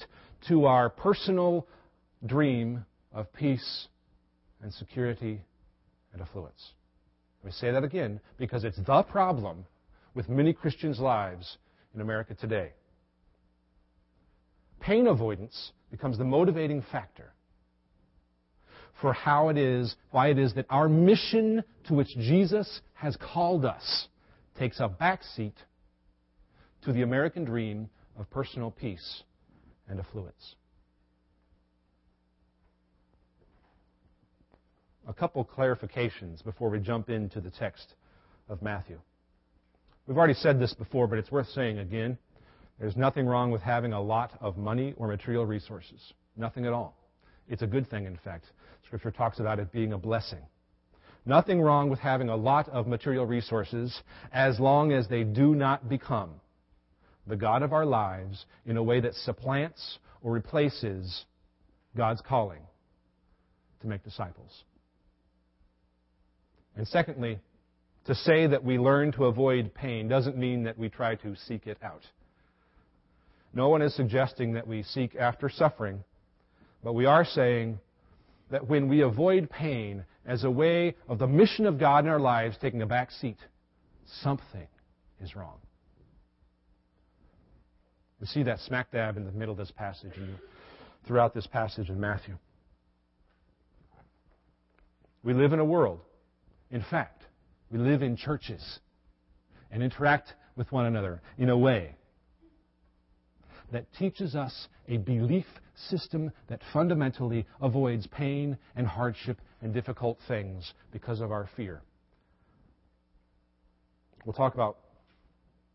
to 0.47 0.65
our 0.65 0.89
personal 0.89 1.67
dream 2.25 2.85
of 3.13 3.31
peace 3.33 3.87
and 4.61 4.73
security 4.73 5.41
and 6.13 6.21
affluence. 6.21 6.71
Let 7.43 7.45
me 7.47 7.51
say 7.51 7.71
that 7.71 7.83
again 7.83 8.19
because 8.37 8.63
it's 8.63 8.79
the 8.85 9.03
problem 9.03 9.65
with 10.13 10.29
many 10.29 10.53
Christians' 10.53 10.99
lives 10.99 11.57
in 11.93 12.01
America 12.01 12.35
today. 12.35 12.71
Pain 14.79 15.07
avoidance 15.07 15.71
becomes 15.91 16.17
the 16.17 16.23
motivating 16.23 16.83
factor 16.91 17.33
for 19.01 19.13
how 19.13 19.49
it 19.49 19.57
is, 19.57 19.95
why 20.11 20.29
it 20.29 20.39
is 20.39 20.53
that 20.55 20.65
our 20.69 20.89
mission 20.89 21.63
to 21.87 21.93
which 21.93 22.09
Jesus 22.17 22.81
has 22.93 23.15
called 23.17 23.63
us 23.65 24.07
takes 24.57 24.79
a 24.79 24.89
backseat 24.89 25.53
to 26.83 26.91
the 26.91 27.03
American 27.03 27.45
dream 27.45 27.89
of 28.17 28.29
personal 28.31 28.71
peace 28.71 29.23
and 29.87 29.99
affluence. 29.99 30.55
A 35.07 35.13
couple 35.13 35.43
clarifications 35.45 36.43
before 36.43 36.69
we 36.69 36.79
jump 36.79 37.09
into 37.09 37.39
the 37.39 37.49
text 37.49 37.95
of 38.49 38.61
Matthew. 38.61 38.99
We've 40.05 40.17
already 40.17 40.33
said 40.33 40.59
this 40.59 40.73
before, 40.73 41.07
but 41.07 41.17
it's 41.17 41.31
worth 41.31 41.47
saying 41.49 41.79
again. 41.79 42.17
There's 42.79 42.95
nothing 42.95 43.25
wrong 43.25 43.51
with 43.51 43.61
having 43.61 43.93
a 43.93 44.01
lot 44.01 44.31
of 44.39 44.57
money 44.57 44.93
or 44.97 45.07
material 45.07 45.45
resources. 45.45 46.13
Nothing 46.35 46.65
at 46.65 46.73
all. 46.73 46.95
It's 47.49 47.61
a 47.61 47.67
good 47.67 47.89
thing, 47.89 48.05
in 48.05 48.17
fact. 48.17 48.45
Scripture 48.85 49.11
talks 49.11 49.39
about 49.39 49.59
it 49.59 49.71
being 49.71 49.93
a 49.93 49.97
blessing. 49.97 50.41
Nothing 51.25 51.59
wrong 51.59 51.89
with 51.89 51.99
having 51.99 52.29
a 52.29 52.35
lot 52.35 52.69
of 52.69 52.87
material 52.87 53.25
resources 53.25 54.01
as 54.31 54.59
long 54.59 54.91
as 54.91 55.07
they 55.07 55.23
do 55.23 55.55
not 55.55 55.89
become 55.89 56.29
the 57.25 57.35
God 57.35 57.63
of 57.63 57.73
our 57.73 57.85
lives 57.85 58.45
in 58.65 58.77
a 58.77 58.83
way 58.83 59.01
that 59.01 59.13
supplants 59.13 59.99
or 60.21 60.31
replaces 60.31 61.25
God's 61.97 62.21
calling 62.21 62.61
to 63.81 63.87
make 63.87 64.03
disciples. 64.03 64.63
And 66.77 66.87
secondly, 66.87 67.39
to 68.05 68.15
say 68.15 68.47
that 68.47 68.63
we 68.63 68.77
learn 68.77 69.11
to 69.13 69.25
avoid 69.25 69.73
pain 69.73 70.07
doesn't 70.07 70.37
mean 70.37 70.63
that 70.63 70.77
we 70.77 70.89
try 70.89 71.15
to 71.15 71.35
seek 71.35 71.65
it 71.67 71.77
out. 71.83 72.03
No 73.53 73.69
one 73.69 73.81
is 73.81 73.95
suggesting 73.95 74.53
that 74.53 74.67
we 74.67 74.83
seek 74.83 75.15
after 75.15 75.49
suffering, 75.49 76.03
but 76.83 76.93
we 76.93 77.05
are 77.05 77.25
saying 77.25 77.79
that 78.51 78.67
when 78.67 78.87
we 78.87 79.01
avoid 79.01 79.49
pain 79.49 80.05
as 80.25 80.43
a 80.43 80.51
way 80.51 80.95
of 81.09 81.17
the 81.17 81.27
mission 81.27 81.65
of 81.65 81.79
God 81.79 82.05
in 82.05 82.11
our 82.11 82.19
lives 82.19 82.57
taking 82.61 82.83
a 82.83 82.85
back 82.85 83.09
seat, 83.11 83.37
something 84.21 84.67
is 85.19 85.35
wrong. 85.35 85.57
We 88.21 88.27
see 88.27 88.43
that 88.43 88.59
smack 88.59 88.91
dab 88.91 89.17
in 89.17 89.25
the 89.25 89.31
middle 89.31 89.51
of 89.51 89.57
this 89.57 89.71
passage 89.71 90.13
and 90.15 90.37
throughout 91.07 91.33
this 91.33 91.47
passage 91.47 91.89
in 91.89 91.99
Matthew. 91.99 92.37
We 95.23 95.33
live 95.33 95.53
in 95.53 95.59
a 95.59 95.65
world 95.65 96.01
in 96.71 96.83
fact, 96.89 97.23
we 97.71 97.79
live 97.79 98.01
in 98.01 98.15
churches 98.15 98.79
and 99.71 99.83
interact 99.83 100.33
with 100.55 100.71
one 100.71 100.85
another 100.85 101.21
in 101.37 101.49
a 101.49 101.57
way 101.57 101.95
that 103.71 103.85
teaches 103.97 104.35
us 104.35 104.67
a 104.87 104.97
belief 104.97 105.45
system 105.89 106.31
that 106.47 106.61
fundamentally 106.73 107.45
avoids 107.61 108.07
pain 108.07 108.57
and 108.75 108.87
hardship 108.87 109.39
and 109.61 109.73
difficult 109.73 110.17
things 110.27 110.73
because 110.91 111.19
of 111.19 111.31
our 111.31 111.49
fear. 111.55 111.81
We'll 114.25 114.33
talk 114.33 114.53
about 114.53 114.77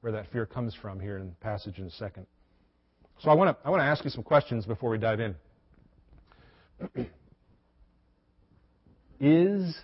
where 0.01 0.13
that 0.13 0.31
fear 0.33 0.47
comes 0.47 0.75
from 0.81 1.01
here 1.01 1.19
in 1.19 1.27
the 1.27 1.35
passage 1.37 1.79
in 1.79 1.87
a 1.87 1.91
second. 1.91 2.27
So 3.21 3.31
I 3.31 3.35
want 3.35 3.57
to 3.57 3.67
I 3.67 3.71
want 3.71 3.81
to 3.81 3.85
ask 3.85 4.05
you 4.05 4.11
some 4.11 4.25
questions 4.25 4.67
before 4.67 4.91
we 4.91 4.99
dive 4.99 5.21
in. 5.21 5.35
Is 9.21 9.77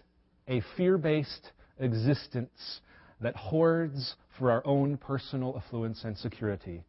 a 0.48 0.62
fear 0.76 0.98
based 0.98 1.52
existence 1.78 2.80
that 3.20 3.36
hoards 3.36 4.16
for 4.38 4.50
our 4.50 4.66
own 4.66 4.96
personal 4.96 5.60
affluence 5.62 6.04
and 6.04 6.16
security 6.16 6.84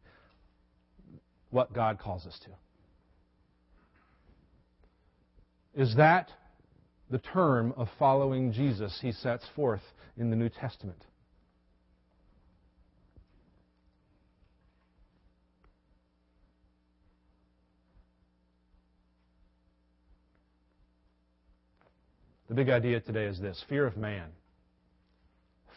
what 1.50 1.72
God 1.72 1.98
calls 1.98 2.26
us 2.26 2.38
to. 2.44 2.50
Is 5.80 5.94
that 5.96 6.30
the 7.10 7.18
term 7.18 7.74
of 7.76 7.88
following 7.98 8.52
Jesus 8.52 8.98
he 9.02 9.12
sets 9.12 9.44
forth 9.54 9.82
in 10.16 10.30
the 10.30 10.36
New 10.36 10.48
Testament? 10.48 11.04
The 22.50 22.56
big 22.56 22.68
idea 22.68 22.98
today 22.98 23.26
is 23.26 23.38
this 23.38 23.64
fear 23.68 23.86
of 23.86 23.96
man. 23.96 24.26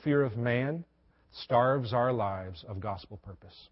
Fear 0.03 0.23
of 0.23 0.37
man 0.37 0.85
starves 1.31 1.93
our 1.93 2.11
lives 2.11 2.65
of 2.67 2.79
gospel 2.79 3.17
purpose. 3.17 3.69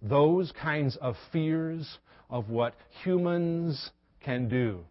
Those 0.00 0.52
kinds 0.52 0.96
of 0.98 1.16
fears 1.32 1.98
of 2.30 2.48
what 2.48 2.76
humans 3.02 3.90
can 4.20 4.48
do. 4.48 4.84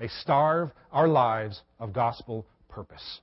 They 0.00 0.08
starve 0.08 0.72
our 0.90 1.06
lives 1.06 1.62
of 1.78 1.92
gospel 1.92 2.46
purpose. 2.68 3.20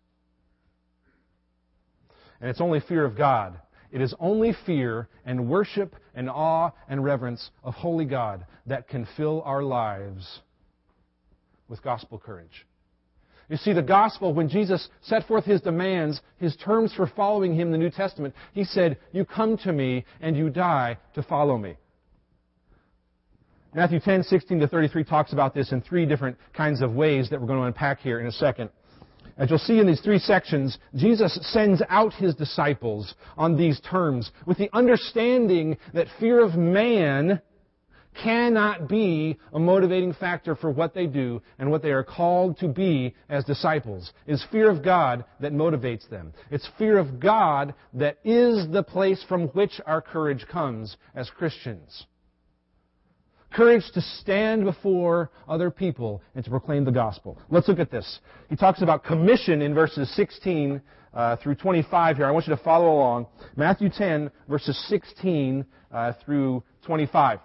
And 2.40 2.50
it's 2.50 2.62
only 2.62 2.80
fear 2.80 3.04
of 3.04 3.18
God. 3.18 3.60
It 3.92 4.00
is 4.00 4.16
only 4.22 4.56
fear 4.66 5.10
and 5.25 5.50
worship 5.50 5.98
and 6.16 6.30
awe 6.30 6.72
and 6.88 7.04
reverence 7.04 7.51
of 7.62 7.74
holy 7.74 8.06
God 8.06 8.46
that 8.68 8.88
can 8.88 9.06
fill 9.18 9.42
our 9.42 9.63
lives 9.63 10.40
with 11.72 11.82
gospel 11.82 12.20
courage. 12.20 12.68
You 13.50 13.58
see, 13.58 13.74
the 13.74 13.82
gospel, 13.82 14.34
when 14.34 14.48
Jesus 14.48 14.88
set 15.01 15.28
forth 15.28 15.46
his 15.46 15.62
demands, 15.62 16.22
his 16.38 16.56
terms 16.58 16.94
for 16.94 17.08
following 17.08 17.54
him 17.54 17.68
in 17.68 17.72
the 17.72 17.78
New 17.78 17.90
Testament, 17.90 18.36
he 18.54 18.63
said, 18.63 18.98
You 19.12 19.25
come 19.25 19.58
to 19.60 19.74
me 19.74 20.06
and 20.22 20.38
you 20.38 20.50
die 20.50 20.98
to 21.16 21.24
follow 21.24 21.58
me. 21.58 21.75
Matthew 23.74 24.00
10, 24.00 24.24
16 24.24 24.60
to 24.60 24.68
33 24.68 25.04
talks 25.06 25.34
about 25.34 25.54
this 25.54 25.72
in 25.72 25.82
three 25.82 26.06
different 26.06 26.38
kinds 26.54 26.82
of 26.82 26.94
ways 26.94 27.30
that 27.30 27.42
we're 27.42 27.48
going 27.48 27.60
to 27.60 27.66
unpack 27.66 28.00
here 28.00 28.20
in 28.20 28.28
a 28.28 28.32
second. 28.32 28.70
As 29.38 29.50
you'll 29.50 29.60
see 29.60 29.80
in 29.80 29.88
these 29.88 30.01
three 30.01 30.20
sections, 30.20 30.78
Jesus 30.94 31.40
sends 31.42 31.82
out 31.90 32.13
his 32.13 32.36
disciples 32.36 33.16
on 33.38 33.58
these 33.58 33.80
terms 33.80 34.32
with 34.46 34.58
the 34.58 34.70
understanding 34.74 35.78
that 35.94 36.08
fear 36.20 36.44
of 36.44 36.56
man 36.56 37.42
cannot 38.15 38.88
be 38.88 39.38
a 39.53 39.60
motivating 39.60 40.13
factor 40.13 40.56
for 40.56 40.70
what 40.70 40.94
they 40.94 41.08
do 41.08 41.41
and 41.60 41.72
what 41.72 41.82
they 41.82 41.91
are 41.91 42.03
called 42.03 42.58
to 42.60 42.68
be 42.68 43.15
as 43.30 43.44
disciples. 43.46 44.12
It's 44.27 44.46
fear 44.51 44.70
of 44.70 44.84
God 44.84 45.25
that 45.39 45.53
motivates 45.53 46.08
them. 46.10 46.34
It's 46.50 46.68
fear 46.77 46.98
of 46.98 47.20
God 47.20 47.74
that 47.94 48.18
is 48.24 48.68
the 48.72 48.84
place 48.84 49.24
from 49.27 49.48
which 49.50 49.80
our 49.86 50.01
courage 50.01 50.46
comes 50.48 50.98
as 51.15 51.30
Christians. 51.30 52.06
Courage 53.53 53.84
to 53.94 54.01
stand 54.01 54.63
before 54.63 55.30
other 55.48 55.70
people 55.70 56.22
and 56.36 56.44
to 56.46 56.50
proclaim 56.50 56.86
the 56.86 56.91
gospel. 56.91 57.38
Let's 57.50 57.68
look 57.68 57.80
at 57.80 57.91
this. 57.91 58.20
He 58.50 58.56
talks 58.56 58.82
about 58.82 59.03
commission 59.03 59.62
in 59.62 59.74
verses 59.74 60.13
16 60.15 60.82
uh, 61.13 61.36
through 61.38 61.56
25 61.56 62.15
here. 62.15 62.25
I 62.25 62.32
want 62.32 62.48
you 62.48 62.56
to 62.56 62.63
follow 62.63 62.94
along. 62.94 63.27
Matthew 63.58 63.89
10, 63.89 64.32
verses 64.48 64.82
16 64.88 65.65
uh, 65.91 66.13
through 66.24 66.63
25. 66.86 67.39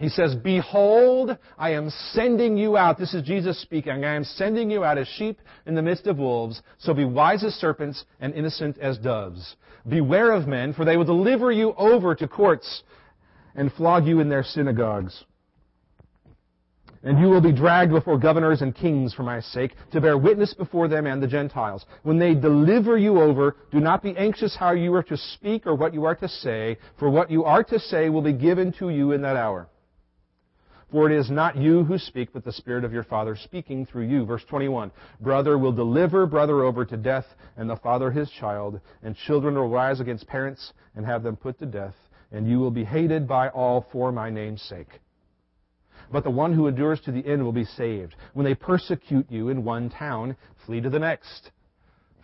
He 0.00 0.08
says, 0.08 0.34
Behold, 0.34 1.36
I 1.58 1.72
am 1.72 1.90
sending 2.12 2.56
you 2.56 2.74
out. 2.74 2.98
This 2.98 3.12
is 3.12 3.22
Jesus 3.22 3.60
speaking. 3.60 4.02
I 4.02 4.14
am 4.14 4.24
sending 4.24 4.70
you 4.70 4.82
out 4.82 4.96
as 4.96 5.06
sheep 5.06 5.38
in 5.66 5.74
the 5.74 5.82
midst 5.82 6.06
of 6.06 6.16
wolves. 6.16 6.62
So 6.78 6.94
be 6.94 7.04
wise 7.04 7.44
as 7.44 7.52
serpents 7.52 8.06
and 8.18 8.32
innocent 8.32 8.78
as 8.78 8.96
doves. 8.96 9.56
Beware 9.86 10.32
of 10.32 10.48
men, 10.48 10.72
for 10.72 10.86
they 10.86 10.96
will 10.96 11.04
deliver 11.04 11.52
you 11.52 11.74
over 11.74 12.14
to 12.14 12.26
courts 12.26 12.82
and 13.54 13.70
flog 13.74 14.06
you 14.06 14.20
in 14.20 14.30
their 14.30 14.42
synagogues. 14.42 15.22
And 17.02 17.18
you 17.18 17.26
will 17.26 17.42
be 17.42 17.52
dragged 17.52 17.92
before 17.92 18.18
governors 18.18 18.62
and 18.62 18.74
kings 18.74 19.12
for 19.12 19.22
my 19.22 19.40
sake, 19.40 19.72
to 19.92 20.00
bear 20.00 20.16
witness 20.16 20.54
before 20.54 20.88
them 20.88 21.06
and 21.06 21.22
the 21.22 21.26
Gentiles. 21.26 21.84
When 22.04 22.18
they 22.18 22.34
deliver 22.34 22.96
you 22.96 23.20
over, 23.20 23.54
do 23.70 23.80
not 23.80 24.02
be 24.02 24.16
anxious 24.16 24.56
how 24.56 24.72
you 24.72 24.94
are 24.94 25.02
to 25.02 25.16
speak 25.18 25.66
or 25.66 25.74
what 25.74 25.92
you 25.92 26.06
are 26.06 26.16
to 26.16 26.28
say, 26.28 26.78
for 26.98 27.10
what 27.10 27.30
you 27.30 27.44
are 27.44 27.64
to 27.64 27.78
say 27.78 28.08
will 28.08 28.22
be 28.22 28.32
given 28.32 28.72
to 28.78 28.88
you 28.88 29.12
in 29.12 29.20
that 29.22 29.36
hour. 29.36 29.68
For 30.90 31.08
it 31.08 31.16
is 31.16 31.30
not 31.30 31.56
you 31.56 31.84
who 31.84 31.98
speak, 31.98 32.32
but 32.32 32.44
the 32.44 32.52
Spirit 32.52 32.84
of 32.84 32.92
your 32.92 33.04
Father 33.04 33.36
speaking 33.36 33.86
through 33.86 34.08
you. 34.08 34.24
Verse 34.24 34.44
21. 34.48 34.90
Brother 35.20 35.56
will 35.56 35.72
deliver 35.72 36.26
brother 36.26 36.64
over 36.64 36.84
to 36.84 36.96
death, 36.96 37.26
and 37.56 37.70
the 37.70 37.76
father 37.76 38.10
his 38.10 38.28
child, 38.30 38.80
and 39.02 39.14
children 39.14 39.54
will 39.54 39.68
rise 39.68 40.00
against 40.00 40.26
parents 40.26 40.72
and 40.96 41.06
have 41.06 41.22
them 41.22 41.36
put 41.36 41.58
to 41.60 41.66
death, 41.66 41.94
and 42.32 42.48
you 42.48 42.58
will 42.58 42.72
be 42.72 42.84
hated 42.84 43.28
by 43.28 43.48
all 43.50 43.86
for 43.92 44.10
my 44.10 44.30
name's 44.30 44.62
sake. 44.62 45.00
But 46.10 46.24
the 46.24 46.30
one 46.30 46.52
who 46.52 46.66
endures 46.66 47.00
to 47.02 47.12
the 47.12 47.24
end 47.24 47.44
will 47.44 47.52
be 47.52 47.64
saved. 47.64 48.16
When 48.34 48.44
they 48.44 48.56
persecute 48.56 49.30
you 49.30 49.48
in 49.48 49.62
one 49.62 49.90
town, 49.90 50.36
flee 50.66 50.80
to 50.80 50.90
the 50.90 50.98
next. 50.98 51.52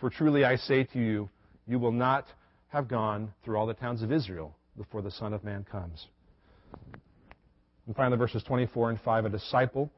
For 0.01 0.11
truly 0.11 0.45
I 0.45 0.57
say 0.57 0.85
to 0.85 0.99
you, 0.99 1.31
you 1.69 1.79
will 1.79 1.93
not 1.93 2.27
have 2.69 2.89
gone 2.89 3.33
through 3.45 3.57
all 3.57 3.67
the 3.67 3.75
towns 3.75 4.03
of 4.03 4.11
Israel 4.11 4.57
before 4.77 5.03
the 5.03 5.11
Son 5.11 5.33
of 5.33 5.45
Man 5.45 5.65
comes. 5.71 6.09
And 7.87 7.95
finally, 7.95 8.19
verses 8.19 8.43
24 8.43 8.91
and 8.91 9.01
5, 9.01 9.25
a 9.27 9.29
disciple 9.29 9.91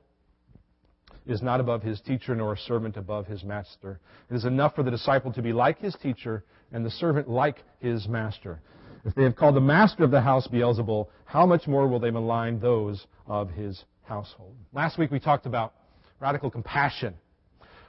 is 1.26 1.42
not 1.42 1.60
above 1.60 1.82
his 1.82 2.00
teacher, 2.00 2.34
nor 2.34 2.54
a 2.54 2.58
servant 2.58 2.96
above 2.96 3.26
his 3.26 3.44
master. 3.44 4.00
It 4.30 4.34
is 4.34 4.44
enough 4.44 4.74
for 4.74 4.82
the 4.82 4.90
disciple 4.90 5.32
to 5.34 5.42
be 5.42 5.52
like 5.52 5.78
his 5.78 5.94
teacher, 6.02 6.44
and 6.72 6.84
the 6.84 6.90
servant 6.90 7.28
like 7.28 7.62
his 7.80 8.08
master. 8.08 8.60
If 9.04 9.14
they 9.14 9.22
have 9.22 9.36
called 9.36 9.56
the 9.56 9.60
master 9.60 10.04
of 10.04 10.10
the 10.10 10.20
house 10.20 10.46
Beelzebul, 10.48 11.08
how 11.24 11.46
much 11.46 11.66
more 11.66 11.88
will 11.88 12.00
they 12.00 12.10
malign 12.10 12.60
those 12.60 13.06
of 13.26 13.50
his 13.50 13.84
household? 14.02 14.54
Last 14.72 14.98
week 14.98 15.10
we 15.10 15.20
talked 15.20 15.46
about 15.46 15.74
radical 16.20 16.50
compassion. 16.50 17.14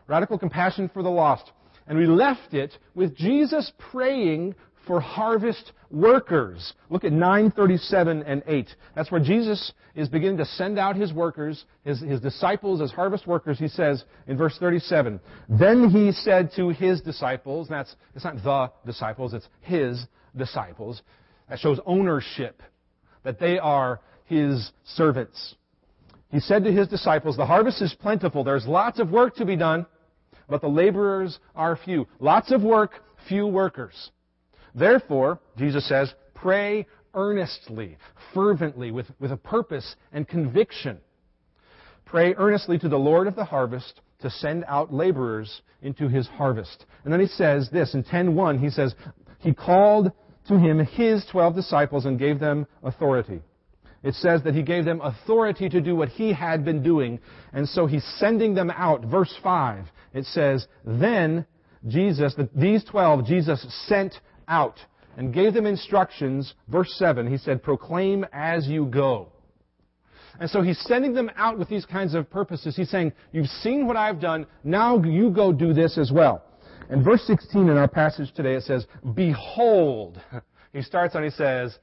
Radical 0.08 0.38
compassion 0.38 0.90
for 0.94 1.04
the 1.04 1.10
lost. 1.10 1.52
And 1.88 1.98
we 1.98 2.06
left 2.06 2.54
it 2.54 2.78
with 2.94 3.16
Jesus 3.18 3.72
praying 3.92 4.56
for 4.86 5.00
harvest 5.00 5.72
workers. 5.92 6.74
Look 6.90 7.04
at 7.04 7.12
937 7.12 8.24
and 8.24 8.44
8. 8.48 8.68
That's 8.96 9.12
where 9.12 9.22
Jesus 9.22 9.74
is 9.96 10.10
beginning 10.10 10.38
to 10.38 10.46
send 10.46 10.80
out 10.80 10.96
his 10.96 11.14
workers, 11.14 11.66
his, 11.84 12.00
his 12.00 12.20
disciples 12.22 12.82
as 12.82 12.92
harvest 12.92 13.28
workers. 13.28 13.60
He 13.60 13.68
says 13.68 14.04
in 14.28 14.38
verse 14.38 14.58
37, 14.60 15.20
Then 15.48 15.90
he 15.90 16.12
said 16.12 16.52
to 16.56 16.70
his 16.70 17.02
disciples, 17.02 17.68
that's, 17.68 17.96
it's 18.16 18.26
not 18.26 18.44
the 18.44 18.72
disciples, 18.86 19.34
it's 19.34 19.48
his 19.62 20.06
disciples. 20.36 21.02
That 21.50 21.60
shows 21.60 21.80
ownership, 21.86 22.62
that 23.24 23.40
they 23.40 23.58
are 23.58 24.00
his 24.26 24.72
servants. 24.86 25.56
He 26.32 26.40
said 26.40 26.64
to 26.64 26.72
his 26.72 26.88
disciples, 26.88 27.38
The 27.38 27.46
harvest 27.46 27.82
is 27.82 27.94
plentiful. 28.00 28.44
There's 28.44 28.68
lots 28.68 29.00
of 29.00 29.10
work 29.10 29.36
to 29.38 29.46
be 29.46 29.56
done, 29.56 29.88
but 30.48 30.62
the 30.62 30.68
laborers 30.68 31.40
are 31.56 31.76
few. 31.76 32.08
Lots 32.20 32.52
of 32.52 32.62
work, 32.62 33.04
few 33.28 33.48
workers. 33.48 34.12
Therefore, 34.76 35.40
Jesus 35.58 35.88
says, 35.88 36.14
pray 36.34 36.86
earnestly, 37.14 37.98
fervently, 38.34 38.92
with, 38.92 39.08
with 39.20 39.32
a 39.32 39.38
purpose 39.38 39.96
and 40.12 40.28
conviction. 40.28 41.00
Pray 42.06 42.34
earnestly 42.36 42.80
to 42.80 42.90
the 42.90 42.98
Lord 42.98 43.28
of 43.28 43.36
the 43.36 43.46
harvest 43.46 44.02
to 44.22 44.30
send 44.30 44.66
out 44.68 44.94
laborers 44.94 45.62
into 45.82 46.08
his 46.08 46.28
harvest. 46.28 46.86
And 47.04 47.14
then 47.14 47.20
he 47.20 47.28
says 47.28 47.70
this 47.72 47.94
in 47.94 48.04
10:1 48.04 48.60
he 48.60 48.70
says 48.70 48.94
he 49.40 49.54
called 49.54 50.12
to 50.48 50.58
him 50.58 50.80
his 50.80 51.26
12 51.32 51.56
disciples 51.56 52.06
and 52.06 52.20
gave 52.20 52.40
them 52.40 52.68
authority. 52.84 53.42
It 54.02 54.16
says 54.16 54.44
that 54.44 54.56
he 54.56 54.64
gave 54.64 54.86
them 54.86 55.02
authority 55.02 55.70
to 55.70 55.82
do 55.82 55.96
what 55.96 56.10
he 56.10 56.32
had 56.32 56.64
been 56.64 56.82
doing, 56.82 57.20
and 57.52 57.68
so 57.68 57.86
he's 57.86 58.06
sending 58.18 58.54
them 58.54 58.72
out. 58.72 59.04
Verse 59.04 59.34
5, 59.44 59.86
it 60.14 60.26
says, 60.26 60.68
Then 60.86 61.46
Jesus, 61.88 62.34
these 62.56 62.84
12, 62.86 63.26
Jesus 63.26 63.66
sent 63.88 64.16
out 64.50 64.80
and 65.18 65.34
gave 65.34 65.54
them 65.54 65.66
instructions. 65.66 66.54
Verse 66.68 66.94
7, 66.98 67.30
he 67.30 67.38
said, 67.38 67.64
proclaim 67.64 68.26
as 68.34 68.68
you 68.68 68.86
go. 68.86 69.30
And 70.40 70.50
so 70.50 70.62
he's 70.62 70.80
sending 70.80 71.14
them 71.14 71.30
out 71.36 71.58
with 71.60 71.70
these 71.70 71.86
kinds 71.86 72.14
of 72.14 72.30
purposes. 72.30 72.76
He's 72.76 72.90
saying, 72.90 73.14
you've 73.32 73.48
seen 73.48 73.88
what 73.88 73.98
I've 73.98 74.22
done, 74.22 74.46
now 74.64 75.02
you 75.04 75.30
go 75.30 75.52
do 75.52 75.74
this 75.74 75.98
as 75.98 76.12
well. 76.12 76.44
And 76.90 77.04
verse 77.04 77.22
16 77.28 77.70
in 77.70 77.78
our 77.78 77.88
passage 77.88 78.34
today, 78.34 78.56
it 78.56 78.64
says, 78.64 78.86
behold. 79.14 80.20
He 80.72 80.84
starts 80.84 81.16
on, 81.16 81.24
he 81.24 81.32
says, 81.32 81.76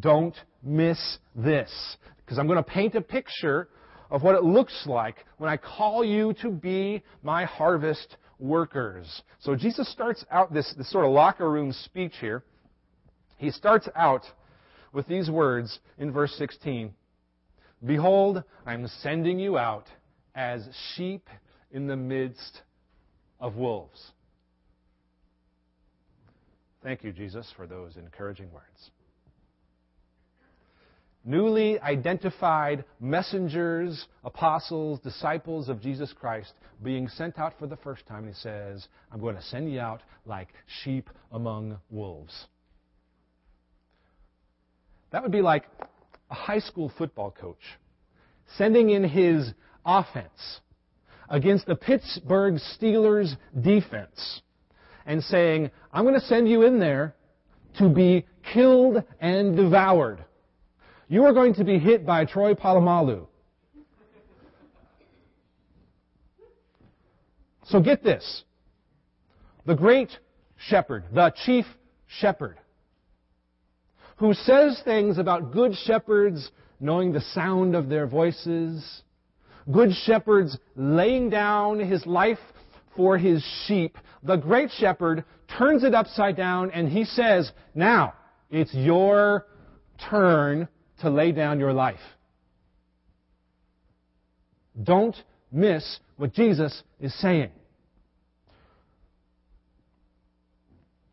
don't 0.00 0.34
miss 0.62 1.18
this. 1.36 1.70
Because 2.16 2.38
I'm 2.38 2.46
going 2.46 2.56
to 2.56 2.62
paint 2.62 2.94
a 2.94 3.02
picture 3.02 3.68
of 4.10 4.22
what 4.22 4.34
it 4.34 4.42
looks 4.42 4.84
like 4.86 5.26
when 5.36 5.50
I 5.50 5.58
call 5.58 6.02
you 6.02 6.32
to 6.40 6.50
be 6.50 7.02
my 7.22 7.44
harvest 7.44 8.16
workers. 8.38 9.22
So 9.40 9.54
Jesus 9.54 9.90
starts 9.90 10.24
out 10.30 10.52
this, 10.52 10.72
this 10.76 10.90
sort 10.90 11.04
of 11.04 11.12
locker 11.12 11.50
room 11.50 11.72
speech 11.72 12.14
here. 12.20 12.42
He 13.36 13.50
starts 13.50 13.88
out 13.94 14.22
with 14.92 15.06
these 15.06 15.30
words 15.30 15.78
in 15.98 16.12
verse 16.12 16.34
16 16.38 16.92
Behold, 17.84 18.42
I'm 18.66 18.88
sending 19.02 19.38
you 19.38 19.56
out 19.56 19.86
as 20.34 20.68
sheep 20.94 21.28
in 21.70 21.86
the 21.86 21.96
midst 21.96 22.62
of 23.38 23.54
wolves. 23.54 24.10
Thank 26.82 27.04
you, 27.04 27.12
Jesus, 27.12 27.52
for 27.56 27.66
those 27.66 27.96
encouraging 27.96 28.50
words 28.52 28.90
newly 31.24 31.78
identified 31.80 32.84
messengers, 33.00 34.06
apostles, 34.24 35.00
disciples 35.00 35.68
of 35.68 35.80
Jesus 35.80 36.12
Christ 36.18 36.52
being 36.82 37.08
sent 37.08 37.38
out 37.38 37.58
for 37.58 37.66
the 37.66 37.76
first 37.76 38.06
time. 38.06 38.24
And 38.24 38.34
he 38.34 38.40
says, 38.40 38.86
I'm 39.12 39.20
going 39.20 39.36
to 39.36 39.42
send 39.42 39.72
you 39.72 39.80
out 39.80 40.02
like 40.24 40.48
sheep 40.82 41.10
among 41.32 41.78
wolves. 41.90 42.46
That 45.10 45.22
would 45.22 45.32
be 45.32 45.42
like 45.42 45.64
a 46.30 46.34
high 46.34 46.60
school 46.60 46.92
football 46.96 47.30
coach 47.30 47.62
sending 48.56 48.90
in 48.90 49.04
his 49.04 49.52
offense 49.84 50.60
against 51.28 51.66
the 51.66 51.76
Pittsburgh 51.76 52.54
Steelers 52.54 53.36
defense 53.60 54.40
and 55.06 55.22
saying, 55.24 55.70
I'm 55.92 56.04
going 56.04 56.18
to 56.18 56.26
send 56.26 56.48
you 56.48 56.62
in 56.62 56.78
there 56.78 57.14
to 57.78 57.88
be 57.88 58.26
killed 58.52 59.02
and 59.20 59.56
devoured. 59.56 60.24
You 61.08 61.24
are 61.24 61.32
going 61.32 61.54
to 61.54 61.64
be 61.64 61.78
hit 61.78 62.04
by 62.04 62.26
Troy 62.26 62.52
Polamalu. 62.54 63.26
So 67.64 67.80
get 67.80 68.02
this. 68.02 68.44
The 69.66 69.74
great 69.74 70.10
shepherd, 70.56 71.04
the 71.12 71.32
chief 71.44 71.64
shepherd, 72.06 72.58
who 74.16 74.34
says 74.34 74.80
things 74.84 75.18
about 75.18 75.52
good 75.52 75.74
shepherds 75.84 76.50
knowing 76.80 77.12
the 77.12 77.20
sound 77.20 77.74
of 77.74 77.88
their 77.88 78.06
voices, 78.06 79.02
good 79.70 79.92
shepherds 80.04 80.58
laying 80.76 81.30
down 81.30 81.78
his 81.78 82.04
life 82.06 82.38
for 82.96 83.16
his 83.16 83.44
sheep, 83.66 83.96
the 84.22 84.36
great 84.36 84.70
shepherd 84.78 85.24
turns 85.56 85.84
it 85.84 85.94
upside 85.94 86.36
down 86.36 86.70
and 86.70 86.88
he 86.88 87.04
says, 87.04 87.50
now, 87.74 88.14
it's 88.50 88.74
your 88.74 89.46
turn 90.10 90.68
to 91.00 91.10
lay 91.10 91.32
down 91.32 91.58
your 91.58 91.72
life. 91.72 92.00
Don't 94.82 95.16
miss 95.50 96.00
what 96.16 96.32
Jesus 96.32 96.82
is 97.00 97.14
saying. 97.20 97.50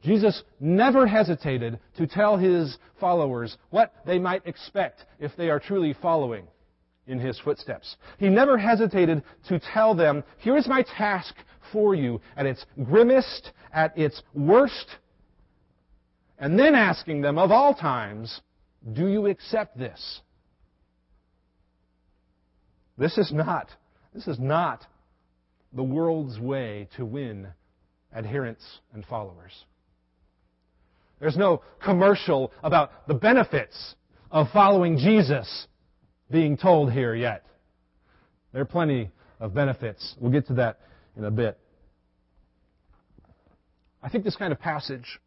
Jesus 0.04 0.43
never 0.60 1.08
hesitated 1.08 1.80
to 1.98 2.06
tell 2.06 2.38
his 2.38 2.78
followers 3.00 3.58
what 3.71 3.91
they 4.06 4.19
might 4.19 4.45
expect 4.45 5.06
if 5.19 5.36
they 5.36 5.50
are 5.50 5.60
truly 5.60 5.95
following 6.00 6.45
in 7.08 7.19
his 7.19 7.39
footsteps. 7.39 7.95
He 8.19 8.30
never 8.30 8.58
hesitated 8.58 9.24
to 9.48 9.60
tell 9.74 9.95
them, 9.95 10.24
here 10.38 10.58
is 10.58 10.67
my 10.67 10.84
task 10.98 11.34
for 11.71 11.95
you 11.95 12.21
at 12.38 12.45
its 12.45 12.65
grimmest, 12.84 13.52
at 13.74 13.98
its 13.98 14.21
worst, 14.36 14.88
and 16.38 16.60
then 16.60 16.76
asking 16.76 17.21
them 17.21 17.39
of 17.39 17.52
all 17.52 17.74
times, 17.74 18.41
do 18.93 19.08
you 19.08 19.28
accept 19.28 19.78
this? 19.78 20.21
This 22.98 23.17
is 23.17 23.32
not, 23.34 23.69
this 24.13 24.28
is 24.28 24.39
not 24.39 24.86
the 25.74 25.84
world's 25.84 26.39
way 26.39 26.88
to 26.95 27.06
win 27.06 27.48
adherents 28.15 28.63
and 28.93 29.06
followers. 29.06 29.52
There's 31.19 31.38
no 31.38 31.62
commercial 31.84 32.52
about 32.63 33.08
the 33.08 33.13
benefits 33.13 33.95
of 34.32 34.48
following 34.52 34.98
Jesus 34.98 35.67
being 36.32 36.58
told 36.58 36.91
here 36.91 37.15
yet. 37.15 37.45
There 38.54 38.62
are 38.62 38.65
plenty 38.65 39.12
of 39.39 39.54
benefits. 39.54 40.15
We'll 40.19 40.32
get 40.32 40.48
to 40.48 40.54
that 40.56 40.80
in 41.17 41.26
a 41.26 41.32
bit. 41.32 41.58
I 44.02 44.10
think 44.10 44.24
this 44.24 44.36
kind 44.36 44.54
of 44.54 44.60
passage, 44.60 45.19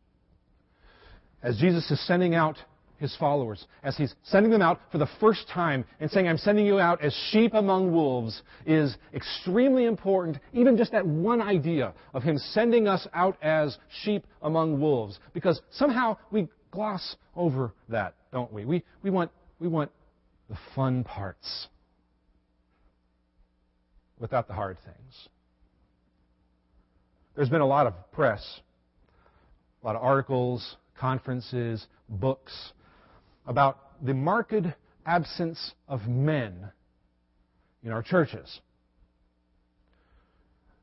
as 1.43 1.59
Jesus 1.59 1.91
is 1.91 2.07
sending 2.07 2.35
out 2.35 2.57
his 2.99 3.15
followers, 3.17 3.67
as 3.83 3.97
he's 3.97 4.15
sending 4.25 4.51
them 4.51 4.63
out 4.63 4.81
for 4.91 4.99
the 4.99 5.09
first 5.21 5.49
time 5.49 5.85
and 6.01 6.11
saying, 6.11 6.27
I'm 6.29 6.39
sending 6.39 6.67
you 6.67 6.79
out 6.79 7.03
as 7.03 7.15
sheep 7.31 7.55
among 7.55 7.93
wolves, 7.93 8.43
is 8.67 8.97
extremely 9.15 9.85
important, 9.85 10.39
even 10.53 10.77
just 10.77 10.93
that 10.93 11.07
one 11.07 11.41
idea 11.41 11.95
of 12.13 12.23
him 12.23 12.39
sending 12.39 12.89
us 12.89 13.07
out 13.15 13.37
as 13.41 13.79
sheep 14.03 14.27
among 14.43 14.81
wolves. 14.81 15.19
Because 15.33 15.61
somehow 15.71 16.17
we 16.31 16.49
gloss 16.71 17.17
over 17.37 17.73
that, 17.89 18.15
don't 18.33 18.53
we? 18.53 18.65
We, 18.65 18.85
we, 19.03 19.11
want, 19.11 19.31
we 19.61 19.69
want 19.69 19.91
the 20.51 20.59
fun 20.75 21.05
parts 21.05 21.69
without 24.19 24.49
the 24.49 24.55
hard 24.55 24.77
things. 24.85 25.29
There's 27.37 27.49
been 27.49 27.61
a 27.61 27.67
lot 27.67 27.87
of 27.87 27.95
press, 28.11 28.61
a 29.83 29.87
lot 29.87 29.95
of 29.95 30.03
articles, 30.03 30.77
conferences, 30.99 31.87
books 32.09 32.73
about 33.49 34.05
the 34.05 34.15
marked 34.15 34.67
absence 35.05 35.73
of 35.89 36.07
men 36.07 36.71
in 37.83 37.91
our 37.91 38.03
churches. 38.03 38.61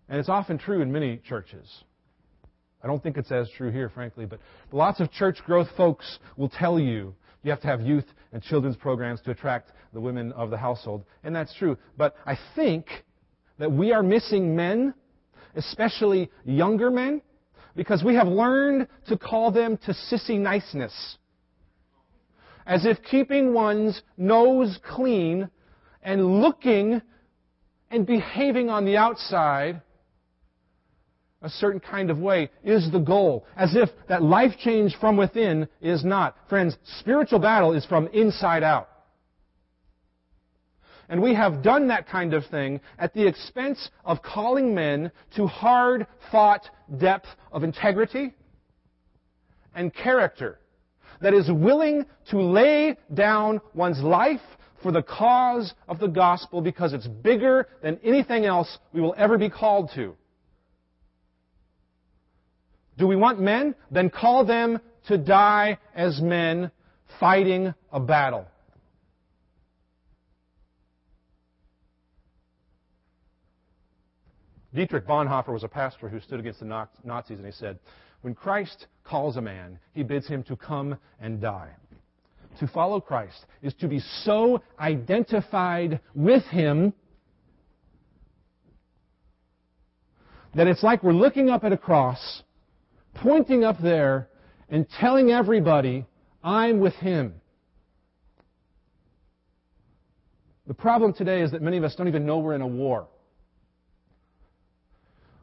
And 0.10 0.19
it's 0.19 0.30
often 0.30 0.58
true 0.58 0.82
in 0.82 0.91
many 0.91 1.17
churches. 1.17 1.84
I 2.84 2.88
don't 2.88 3.01
think 3.01 3.17
it's 3.17 3.32
as 3.32 3.49
true 3.56 3.71
here, 3.71 3.89
frankly, 3.89 4.25
but 4.25 4.39
lots 4.71 4.99
of 4.99 5.12
church 5.12 5.39
growth 5.45 5.67
folks 5.78 6.19
will 6.38 6.49
tell 6.49 6.80
you 6.80 7.15
you 7.43 7.51
have 7.51 7.62
to 7.62 7.67
have 7.67 7.82
youth 7.82 8.06
and 8.34 8.41
children's 8.41 8.75
programs 8.75 9.21
to 9.21 9.32
attract 9.32 9.71
the 9.93 10.01
women 10.01 10.32
of 10.32 10.49
the 10.49 10.58
household. 10.58 11.06
And 11.23 11.36
that's 11.36 11.54
true. 11.56 11.78
But 11.97 12.15
I 12.25 12.38
think 12.56 12.88
that 13.60 13.71
we 13.71 13.93
are 13.93 14.01
missing 14.01 14.56
men, 14.56 14.95
especially 15.56 16.32
younger 16.43 16.89
men, 16.89 17.21
because 17.75 18.04
we 18.04 18.15
have 18.15 18.28
learned 18.28 18.88
to 19.08 19.17
call 19.17 19.51
them 19.51 19.78
to 19.86 19.93
sissy 20.12 20.39
niceness 20.39 21.17
as 22.65 22.86
if 22.86 23.01
keeping 23.04 23.54
one's 23.54 24.01
nose 24.17 24.80
clean 24.84 25.49
and 26.01 26.41
looking 26.41 27.01
and 27.91 28.06
behaving 28.06 28.69
on 28.69 28.86
the 28.86 28.97
outside 28.97 29.82
a 31.41 31.49
certain 31.49 31.80
kind 31.80 32.10
of 32.10 32.17
way 32.17 32.49
is 32.63 32.91
the 32.91 32.99
goal. 32.99 33.45
As 33.56 33.75
if 33.75 33.89
that 34.10 34.23
life 34.23 34.54
change 34.58 34.95
from 34.99 35.15
within 35.15 35.67
is 35.80 36.04
not. 36.04 36.36
Friends, 36.49 36.75
spiritual 36.99 37.38
battle 37.38 37.73
is 37.73 37.86
from 37.86 38.08
inside 38.08 38.63
out. 38.63 38.89
And 41.08 41.21
we 41.21 41.36
have 41.36 41.62
done 41.62 41.89
that 41.89 42.10
kind 42.10 42.34
of 42.34 42.47
thing 42.47 42.82
at 42.97 43.13
the 43.13 43.28
expense 43.28 43.91
of 44.04 44.23
calling 44.23 44.73
men 44.73 45.12
to 45.36 45.45
hard 45.45 46.08
fought 46.32 46.67
depth 46.97 47.28
of 47.51 47.63
integrity 47.63 48.34
and 49.75 49.93
character 49.93 50.58
that 51.21 51.34
is 51.34 51.49
willing 51.51 52.06
to 52.30 52.41
lay 52.41 52.97
down 53.13 53.62
one's 53.73 53.99
life 53.99 54.41
for 54.82 54.91
the 54.91 55.01
cause 55.01 55.73
of 55.88 55.99
the 55.99 56.08
gospel 56.08 56.62
because 56.62 56.93
it's 56.93 57.08
bigger 57.08 57.67
than 57.82 57.99
anything 58.04 58.45
else 58.45 58.78
we 58.93 59.01
will 59.01 59.15
ever 59.17 59.38
be 59.38 59.49
called 59.49 59.89
to. 59.95 60.15
Do 62.97 63.08
we 63.08 63.15
want 63.15 63.39
men? 63.39 63.75
Then 63.91 64.10
call 64.10 64.45
them 64.45 64.80
to 65.08 65.17
die 65.17 65.78
as 65.93 66.21
men 66.21 66.71
fighting 67.19 67.73
a 67.91 67.99
battle. 67.99 68.45
Dietrich 74.73 75.08
Bonhoeffer 75.08 75.54
was 75.54 75.63
a 75.63 75.69
pastor 75.69 76.10
who 76.10 76.19
stood 76.19 76.39
against 76.39 76.60
the 76.60 76.88
Nazis 77.04 77.38
and 77.38 77.45
he 77.45 77.51
said, 77.54 77.80
when 78.26 78.34
Christ 78.34 78.88
calls 79.04 79.38
a 79.38 79.42
man, 79.42 79.78
he 79.94 80.02
bids 80.02 80.28
him 80.28 80.42
to 80.46 80.56
come 80.56 80.98
and 81.20 81.40
die. 81.40 81.70
To 82.60 82.68
follow 82.68 83.00
Christ 83.00 83.46
is 83.62 83.72
to 83.76 83.88
be 83.88 84.00
so 84.24 84.64
identified 84.80 86.00
with 86.16 86.42
him 86.46 86.92
that 90.56 90.66
it's 90.66 90.82
like 90.82 91.04
we're 91.04 91.14
looking 91.14 91.52
up 91.52 91.64
at 91.64 91.72
a 91.72 91.78
cross, 91.78 92.42
pointing 93.14 93.64
up 93.64 93.80
there, 93.80 94.28
and 94.70 94.88
telling 95.00 95.30
everybody, 95.30 96.08
I'm 96.44 96.80
with 96.80 96.96
him. 96.96 97.36
The 100.66 100.74
problem 100.74 101.14
today 101.14 101.42
is 101.42 101.52
that 101.52 101.62
many 101.62 101.78
of 101.78 101.84
us 101.84 101.94
don't 101.94 102.08
even 102.08 102.26
know 102.26 102.40
we're 102.40 102.56
in 102.56 102.62
a 102.62 102.68
war. 102.68 103.06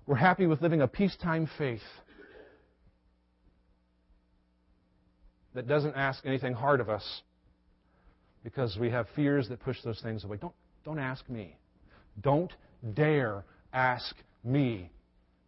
We're 0.04 0.16
happy 0.16 0.48
with 0.48 0.60
living 0.62 0.80
a 0.80 0.88
peacetime 0.88 1.48
faith. 1.56 1.80
That 5.54 5.66
doesn't 5.66 5.94
ask 5.94 6.24
anything 6.24 6.54
hard 6.54 6.80
of 6.80 6.88
us 6.88 7.22
because 8.44 8.76
we 8.78 8.90
have 8.90 9.06
fears 9.14 9.48
that 9.48 9.60
push 9.60 9.76
those 9.84 10.00
things 10.00 10.24
away. 10.24 10.36
Don't, 10.38 10.54
don't 10.84 10.98
ask 10.98 11.28
me. 11.28 11.56
Don't 12.20 12.52
dare 12.94 13.44
ask 13.72 14.14
me 14.44 14.90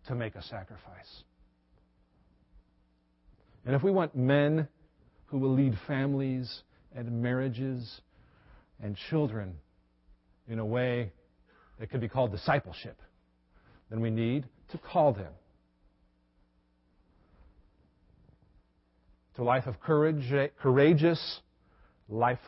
to 0.07 0.15
make 0.15 0.35
a 0.35 0.43
sacrifice. 0.43 1.23
And 3.67 3.75
if 3.75 3.83
we 3.83 3.91
want 3.91 4.15
men 4.15 4.69
who 5.27 5.39
will 5.39 5.55
lead 5.55 5.77
families 5.87 6.63
and 6.95 7.23
marriages 7.23 8.01
and 8.83 8.97
children 9.11 9.55
in 10.49 10.59
a 10.59 10.67
way 10.67 11.13
that 11.79 11.91
could 11.91 12.01
be 12.01 12.09
called 12.09 12.31
discipleship, 12.31 13.01
then 13.91 14.01
we 14.01 14.11
need 14.11 14.45
to 14.71 14.79
call 14.79 15.13
them 15.13 15.33
to 19.37 19.43
a 19.43 19.45
life 19.45 19.67
of 19.67 19.81
courage, 19.81 20.33
courageous, 20.61 21.41
life, 22.09 22.39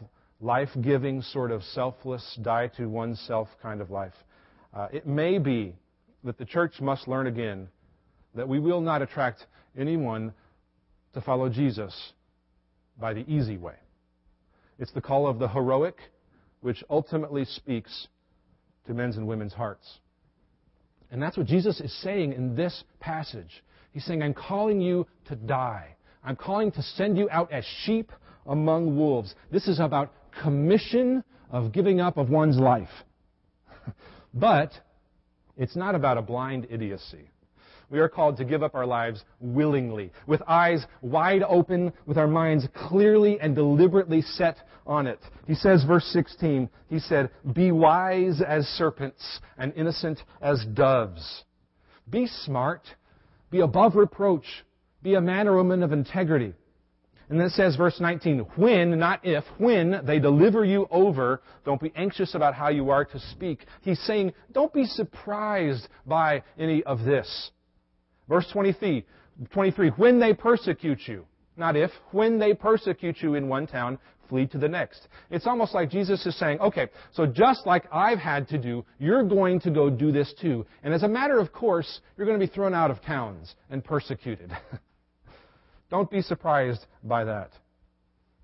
life-giving, 0.41 1.23
sort 1.23 1.51
of 1.51 1.63
selfless, 1.63 2.39
die 2.43 2.69
to 2.77 2.87
oneself 2.87 3.49
kind 3.63 3.81
of 3.81 3.91
life. 3.91 4.15
Uh, 4.75 4.89
it 4.93 5.07
may 5.07 5.39
be 5.39 5.75
that 6.25 6.39
the 6.39 6.45
church 6.45 6.81
must 6.81 7.09
learn 7.09 7.27
again 7.27 7.69
that 8.35 8.49
we 8.49 8.61
will 8.61 8.81
not 8.81 9.03
attract 9.03 9.47
anyone 9.77 10.33
to 11.15 11.21
follow 11.21 11.49
Jesus 11.49 12.13
by 12.99 13.15
the 13.15 13.29
easy 13.31 13.57
way. 13.57 13.77
It's 14.79 14.93
the 14.93 15.01
call 15.01 15.27
of 15.27 15.39
the 15.39 15.49
heroic, 15.49 15.97
which 16.61 16.85
ultimately 16.91 17.45
speaks 17.47 18.09
to 18.87 18.95
men's 18.95 19.17
and 19.17 19.27
women's 19.27 19.55
hearts. 19.55 20.01
And 21.11 21.23
that's 21.23 21.37
what 21.37 21.47
Jesus 21.47 21.81
is 21.81 21.93
saying 22.03 22.33
in 22.33 22.55
this 22.55 22.85
passage. 23.01 23.63
He's 23.93 24.05
saying, 24.05 24.23
I'm 24.23 24.35
calling 24.35 24.81
you 24.81 25.07
to 25.29 25.37
die. 25.37 25.96
I'm 26.27 26.37
calling 26.37 26.73
to 26.73 26.83
send 26.83 27.17
you 27.17 27.31
out 27.31 27.53
as 27.53 27.65
sheep 27.85 28.11
among 28.47 28.97
wolves. 28.97 29.35
This 29.53 29.69
is 29.69 29.79
about 29.79 30.13
commission 30.43 31.23
of 31.51 31.73
giving 31.73 32.01
up 32.01 32.17
of 32.17 32.29
one's 32.29 32.59
life. 32.59 32.91
but 34.35 34.73
it's 35.57 35.77
not 35.77 35.95
about 35.95 36.19
a 36.19 36.23
blind 36.23 36.67
idiocy. 36.69 37.31
We 37.89 38.01
are 38.01 38.09
called 38.09 38.37
to 38.39 38.45
give 38.45 38.65
up 38.65 38.75
our 38.75 38.87
lives 38.87 39.23
willingly, 39.39 40.11
with 40.27 40.43
eyes 40.49 40.85
wide 41.01 41.45
open, 41.45 41.93
with 42.05 42.19
our 42.19 42.27
minds 42.27 42.67
clearly 42.75 43.39
and 43.41 43.55
deliberately 43.55 44.23
set 44.23 44.57
on 44.85 45.07
it. 45.07 45.21
He 45.47 45.55
says, 45.55 45.85
verse 45.85 46.05
16, 46.07 46.69
he 46.89 46.99
said, 46.99 47.31
Be 47.53 47.71
wise 47.71 48.43
as 48.43 48.67
serpents 48.67 49.41
and 49.57 49.73
innocent 49.77 50.21
as 50.43 50.65
doves. 50.75 51.45
Be 52.11 52.27
smart. 52.27 52.83
Be 53.51 53.61
above 53.61 53.95
reproach. 53.95 54.65
Be 55.07 55.15
a 55.15 55.21
man 55.21 55.47
or 55.47 55.55
woman 55.55 55.85
of 55.85 55.93
integrity. 55.93 56.53
And 57.29 57.39
then 57.39 57.47
it 57.47 57.53
says, 57.53 57.77
verse 57.77 58.01
19, 58.01 58.41
when, 58.57 58.99
not 58.99 59.21
if, 59.23 59.45
when 59.57 60.01
they 60.05 60.19
deliver 60.19 60.65
you 60.65 60.89
over, 60.91 61.43
don't 61.65 61.81
be 61.81 61.93
anxious 61.95 62.35
about 62.35 62.55
how 62.55 62.71
you 62.71 62.91
are 62.91 63.05
to 63.05 63.21
speak. 63.31 63.67
He's 63.83 64.01
saying, 64.01 64.33
don't 64.51 64.73
be 64.73 64.85
surprised 64.85 65.87
by 66.07 66.43
any 66.59 66.83
of 66.83 67.05
this. 67.05 67.53
Verse 68.29 68.49
23, 68.53 69.07
23, 69.53 69.91
when 69.91 70.19
they 70.19 70.35
persecute 70.35 70.99
you. 71.07 71.25
Not 71.57 71.77
if. 71.77 71.93
When 72.11 72.41
they 72.41 72.53
persecute 72.53 73.19
you 73.21 73.37
in 73.37 73.49
one 73.49 73.69
town, 73.69 74.01
flee 74.29 74.47
to 74.49 74.59
the 74.59 74.69
next. 74.69 75.07
It's 75.31 75.47
almost 75.47 75.73
like 75.73 75.89
Jesus 75.89 76.27
is 76.27 76.37
saying, 76.37 76.59
okay, 76.59 76.89
so 77.13 77.27
just 77.27 77.65
like 77.65 77.85
I've 77.93 78.19
had 78.19 78.49
to 78.49 78.59
do, 78.59 78.85
you're 78.99 79.23
going 79.23 79.61
to 79.61 79.71
go 79.71 79.89
do 79.89 80.11
this 80.11 80.35
too. 80.41 80.67
And 80.83 80.93
as 80.93 81.05
a 81.05 81.09
matter 81.09 81.39
of 81.39 81.53
course, 81.53 82.01
you're 82.17 82.27
going 82.27 82.41
to 82.41 82.45
be 82.45 82.53
thrown 82.53 82.75
out 82.75 82.91
of 82.91 83.01
towns 83.03 83.55
and 83.71 83.85
persecuted. 83.85 84.51
Don't 85.91 86.11
be 86.11 86.23
surprised 86.23 86.85
by 87.03 87.25
that. 87.25 87.51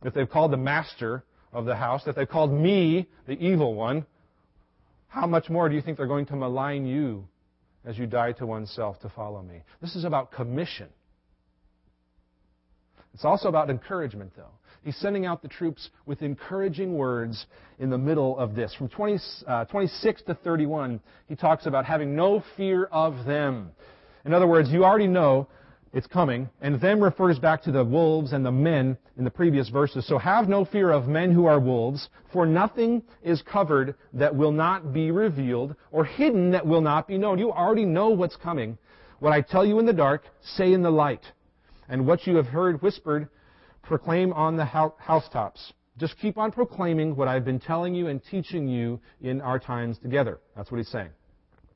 If 0.05 0.14
they've 0.14 0.28
called 0.28 0.52
the 0.52 0.57
master 0.57 1.24
of 1.52 1.64
the 1.64 1.76
house, 1.76 2.02
if 2.07 2.16
they've 2.16 2.28
called 2.28 2.52
me 2.52 3.09
the 3.26 3.35
evil 3.35 3.74
one, 3.74 4.07
how 5.09 5.26
much 5.26 5.50
more 5.50 5.68
do 5.68 5.74
you 5.74 5.83
think 5.83 5.98
they're 5.98 6.07
going 6.07 6.26
to 6.26 6.37
malign 6.37 6.87
you 6.87 7.26
as 7.85 7.98
you 7.98 8.07
die 8.07 8.33
to 8.33 8.46
oneself 8.46 8.98
to 9.00 9.09
follow 9.11 9.42
me? 9.42 9.62
This 9.81 9.94
is 9.94 10.05
about 10.05 10.33
commission. 10.33 10.88
It's 13.14 13.24
also 13.24 13.48
about 13.48 13.68
encouragement, 13.68 14.33
though. 14.37 14.52
He's 14.83 14.96
sending 14.96 15.26
out 15.26 15.42
the 15.42 15.48
troops 15.48 15.90
with 16.07 16.22
encouraging 16.22 16.94
words 16.94 17.46
in 17.78 17.90
the 17.90 17.98
middle 17.98 18.38
of 18.38 18.55
this. 18.55 18.74
From 18.74 18.88
20, 18.88 19.18
uh, 19.46 19.64
26 19.66 20.22
to 20.22 20.35
31, 20.35 21.00
he 21.28 21.37
talks 21.37 21.66
about 21.66 21.85
having 21.85 22.16
no 22.16 22.42
fear 22.57 22.85
of 22.85 23.24
them. 23.24 23.70
In 24.24 24.33
other 24.33 24.46
words, 24.46 24.70
you 24.70 24.85
already 24.85 25.07
know 25.07 25.46
it's 25.92 26.07
coming. 26.07 26.48
And 26.61 26.81
them 26.81 27.02
refers 27.02 27.38
back 27.38 27.62
to 27.64 27.72
the 27.72 27.85
wolves 27.85 28.33
and 28.33 28.44
the 28.44 28.52
men 28.52 28.96
in 29.16 29.24
the 29.24 29.31
previous 29.31 29.68
verses. 29.68 30.07
So 30.07 30.18
have 30.18 30.48
no 30.48 30.64
fear 30.64 30.90
of 30.90 31.07
men 31.07 31.33
who 31.33 31.46
are 31.46 31.61
wolves, 31.61 32.09
for 32.33 32.46
nothing 32.46 33.02
is 33.22 33.42
covered 33.42 33.94
that 34.14 34.35
will 34.35 34.52
not 34.52 34.92
be 34.92 35.11
revealed, 35.11 35.76
or 35.90 36.05
hidden 36.05 36.50
that 36.52 36.66
will 36.66 36.81
not 36.81 37.07
be 37.07 37.18
known. 37.18 37.38
You 37.38 37.52
already 37.52 37.85
know 37.85 38.09
what's 38.09 38.37
coming. 38.37 38.78
What 39.18 39.33
I 39.33 39.40
tell 39.40 39.64
you 39.64 39.78
in 39.78 39.87
the 39.87 39.92
dark, 39.92 40.24
say 40.42 40.72
in 40.72 40.83
the 40.83 40.90
light. 40.90 41.24
And 41.88 42.07
what 42.07 42.26
you 42.26 42.37
have 42.37 42.46
heard 42.46 42.81
whispered, 42.81 43.28
proclaim 43.83 44.33
on 44.33 44.57
the 44.57 44.64
housetops. 44.64 45.72
Just 45.98 46.18
keep 46.18 46.38
on 46.38 46.50
proclaiming 46.52 47.14
what 47.14 47.28
I've 47.28 47.44
been 47.44 47.61
telling 47.61 47.94
you 47.94 48.07
and 48.07 48.22
teaching 48.24 48.66
you 48.66 48.98
in 49.20 49.42
our 49.42 49.59
times 49.59 49.98
together. 49.98 50.40
That's 50.57 50.70
what 50.70 50.78
he's 50.78 50.88
saying. 50.88 51.11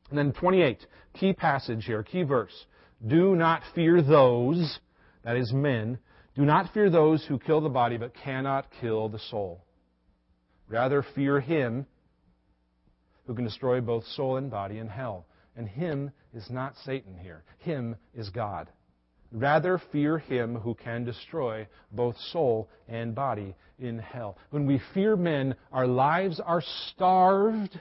And 0.08 0.18
then 0.18 0.32
28, 0.32 0.86
key 1.12 1.32
passage 1.34 1.84
here, 1.84 2.02
key 2.02 2.22
verse. 2.22 2.66
Do 3.04 3.34
not 3.34 3.62
fear 3.74 4.02
those, 4.02 4.78
that 5.24 5.36
is 5.36 5.52
men, 5.52 5.98
do 6.34 6.44
not 6.44 6.72
fear 6.74 6.90
those 6.90 7.24
who 7.24 7.38
kill 7.38 7.60
the 7.60 7.68
body 7.68 7.96
but 7.96 8.14
cannot 8.14 8.66
kill 8.80 9.08
the 9.08 9.18
soul. 9.18 9.64
Rather 10.68 11.02
fear 11.14 11.40
him 11.40 11.86
who 13.26 13.34
can 13.34 13.44
destroy 13.44 13.80
both 13.80 14.04
soul 14.08 14.36
and 14.36 14.50
body 14.50 14.78
in 14.78 14.88
hell. 14.88 15.26
And 15.56 15.68
him 15.68 16.10
is 16.34 16.48
not 16.50 16.74
Satan 16.84 17.16
here. 17.16 17.42
Him 17.58 17.96
is 18.14 18.28
God. 18.30 18.68
Rather 19.32 19.80
fear 19.90 20.18
him 20.18 20.56
who 20.56 20.74
can 20.74 21.04
destroy 21.04 21.66
both 21.92 22.16
soul 22.32 22.68
and 22.88 23.14
body 23.14 23.54
in 23.78 23.98
hell. 23.98 24.36
When 24.50 24.66
we 24.66 24.80
fear 24.94 25.16
men, 25.16 25.54
our 25.72 25.86
lives 25.86 26.40
are 26.40 26.62
starved 26.90 27.80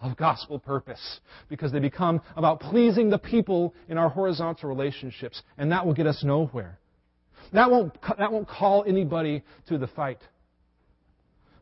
of 0.00 0.16
gospel 0.16 0.58
purpose 0.58 1.20
because 1.48 1.72
they 1.72 1.80
become 1.80 2.20
about 2.36 2.60
pleasing 2.60 3.10
the 3.10 3.18
people 3.18 3.74
in 3.88 3.98
our 3.98 4.08
horizontal 4.08 4.68
relationships, 4.68 5.42
and 5.56 5.72
that 5.72 5.84
will 5.84 5.94
get 5.94 6.06
us 6.06 6.22
nowhere. 6.22 6.78
That 7.52 7.70
won't, 7.70 7.96
that 8.18 8.32
won't 8.32 8.48
call 8.48 8.84
anybody 8.86 9.42
to 9.68 9.78
the 9.78 9.86
fight. 9.86 10.18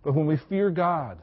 But 0.03 0.15
when 0.15 0.27
we 0.27 0.39
fear 0.49 0.71
God, 0.71 1.19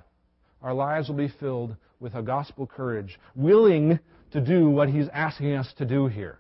our 0.62 0.74
lives 0.74 1.10
will 1.10 1.16
be 1.16 1.32
filled 1.40 1.76
with 2.00 2.16
a 2.16 2.22
gospel 2.22 2.68
courage, 2.68 3.20
willing 3.36 4.00
to 4.32 4.42
do 4.42 4.70
what 4.70 4.90
He's 4.90 5.08
asking 5.14 5.54
us 5.54 5.72
to 5.78 5.86
do 5.86 6.08
here. 6.08 6.40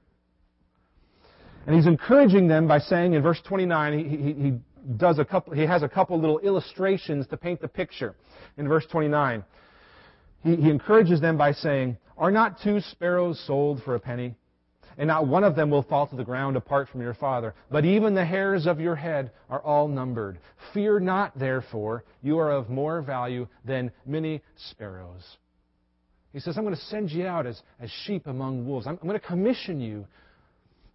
And 1.65 1.75
He's 1.75 1.87
encouraging 1.87 2.47
them 2.47 2.67
by 2.67 2.79
saying 2.79 3.13
in 3.13 3.21
verse 3.21 3.41
29, 3.47 3.99
he, 3.99 4.17
he, 4.17 4.33
he 4.33 4.53
does 4.97 5.19
a 5.19 5.25
couple, 5.25 5.53
he 5.53 5.65
has 5.65 5.83
a 5.83 5.89
couple 5.89 6.19
little 6.19 6.39
illustrations 6.39 7.27
to 7.27 7.37
paint 7.37 7.61
the 7.61 7.67
picture. 7.67 8.15
In 8.57 8.67
verse 8.67 8.85
29, 8.91 9.43
he, 10.43 10.55
he 10.55 10.69
encourages 10.69 11.21
them 11.21 11.37
by 11.37 11.53
saying, 11.53 11.97
Are 12.17 12.31
not 12.31 12.61
two 12.61 12.79
sparrows 12.81 13.41
sold 13.45 13.81
for 13.83 13.95
a 13.95 13.99
penny? 13.99 14.35
And 14.97 15.07
not 15.07 15.27
one 15.27 15.43
of 15.43 15.55
them 15.55 15.71
will 15.71 15.81
fall 15.81 16.05
to 16.07 16.15
the 16.15 16.23
ground 16.23 16.55
apart 16.55 16.87
from 16.89 17.01
your 17.01 17.15
Father. 17.15 17.55
But 17.71 17.83
even 17.83 18.13
the 18.13 18.25
hairs 18.25 18.67
of 18.67 18.79
your 18.79 18.95
head 18.95 19.31
are 19.49 19.61
all 19.61 19.87
numbered. 19.87 20.37
Fear 20.73 20.99
not, 20.99 21.37
therefore, 21.37 22.03
you 22.21 22.37
are 22.37 22.51
of 22.51 22.69
more 22.69 23.01
value 23.01 23.47
than 23.65 23.91
many 24.05 24.43
sparrows. 24.69 25.23
He 26.31 26.39
says, 26.39 26.57
I'm 26.57 26.63
going 26.63 26.75
to 26.75 26.81
send 26.81 27.11
you 27.11 27.25
out 27.25 27.47
as, 27.47 27.61
as 27.79 27.89
sheep 28.05 28.27
among 28.27 28.67
wolves. 28.67 28.85
I'm, 28.85 28.99
I'm 29.01 29.07
going 29.07 29.19
to 29.19 29.25
commission 29.25 29.79
you. 29.79 30.05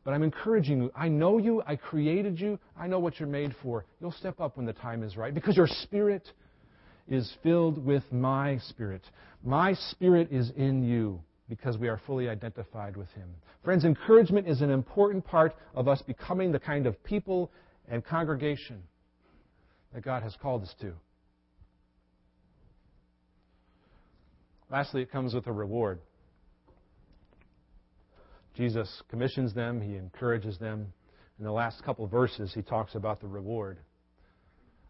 But 0.04 0.14
I'm 0.14 0.22
encouraging 0.22 0.82
you. 0.82 0.92
I 0.96 1.08
know 1.08 1.38
you. 1.38 1.62
I 1.66 1.76
created 1.76 2.40
you. 2.40 2.58
I 2.78 2.86
know 2.86 2.98
what 2.98 3.18
you're 3.18 3.28
made 3.28 3.54
for. 3.62 3.84
You'll 4.00 4.12
step 4.12 4.40
up 4.40 4.56
when 4.56 4.66
the 4.66 4.72
time 4.72 5.02
is 5.02 5.16
right 5.16 5.34
because 5.34 5.56
your 5.56 5.66
spirit 5.66 6.26
is 7.08 7.32
filled 7.42 7.84
with 7.84 8.04
my 8.12 8.58
spirit. 8.68 9.02
My 9.48 9.72
spirit 9.72 10.28
is 10.30 10.52
in 10.58 10.82
you 10.82 11.22
because 11.48 11.78
we 11.78 11.88
are 11.88 11.98
fully 12.06 12.28
identified 12.28 12.98
with 12.98 13.08
him. 13.12 13.30
Friends, 13.64 13.86
encouragement 13.86 14.46
is 14.46 14.60
an 14.60 14.68
important 14.68 15.24
part 15.24 15.56
of 15.74 15.88
us 15.88 16.02
becoming 16.02 16.52
the 16.52 16.58
kind 16.58 16.86
of 16.86 17.02
people 17.02 17.50
and 17.90 18.04
congregation 18.04 18.82
that 19.94 20.04
God 20.04 20.22
has 20.22 20.36
called 20.42 20.64
us 20.64 20.74
to. 20.82 20.92
Lastly, 24.70 25.00
it 25.00 25.10
comes 25.10 25.32
with 25.32 25.46
a 25.46 25.52
reward. 25.52 26.00
Jesus 28.54 29.02
commissions 29.08 29.54
them, 29.54 29.80
he 29.80 29.96
encourages 29.96 30.58
them. 30.58 30.92
In 31.38 31.46
the 31.46 31.52
last 31.52 31.82
couple 31.84 32.06
verses, 32.06 32.52
he 32.52 32.60
talks 32.60 32.94
about 32.94 33.22
the 33.22 33.28
reward. 33.28 33.78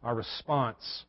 Our 0.02 0.16
response 0.16 1.04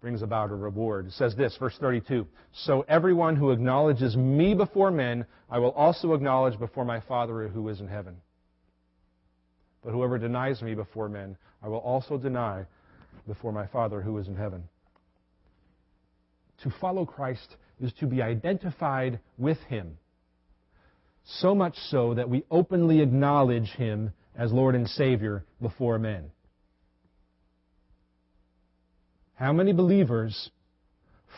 brings 0.00 0.22
about 0.22 0.50
a 0.50 0.54
reward. 0.54 1.06
It 1.06 1.12
says 1.12 1.34
this, 1.34 1.56
verse 1.58 1.76
32 1.80 2.26
So 2.52 2.84
everyone 2.88 3.36
who 3.36 3.50
acknowledges 3.50 4.16
me 4.16 4.54
before 4.54 4.90
men, 4.90 5.26
I 5.50 5.58
will 5.58 5.70
also 5.70 6.12
acknowledge 6.12 6.58
before 6.58 6.84
my 6.84 7.00
Father 7.00 7.48
who 7.48 7.68
is 7.68 7.80
in 7.80 7.88
heaven. 7.88 8.16
But 9.84 9.92
whoever 9.92 10.18
denies 10.18 10.62
me 10.62 10.74
before 10.74 11.08
men, 11.08 11.36
I 11.62 11.68
will 11.68 11.78
also 11.78 12.18
deny 12.18 12.64
before 13.26 13.52
my 13.52 13.66
Father 13.66 14.00
who 14.00 14.18
is 14.18 14.28
in 14.28 14.36
heaven. 14.36 14.64
To 16.62 16.72
follow 16.80 17.04
Christ 17.04 17.56
is 17.80 17.92
to 18.00 18.06
be 18.06 18.22
identified 18.22 19.20
with 19.36 19.58
Him. 19.68 19.98
So 21.24 21.54
much 21.54 21.76
so 21.90 22.14
that 22.14 22.28
we 22.28 22.44
openly 22.50 23.00
acknowledge 23.00 23.70
Him 23.70 24.12
as 24.36 24.52
Lord 24.52 24.74
and 24.74 24.88
Savior 24.88 25.44
before 25.60 25.98
men. 25.98 26.30
How 29.38 29.52
many 29.52 29.72
believers 29.72 30.50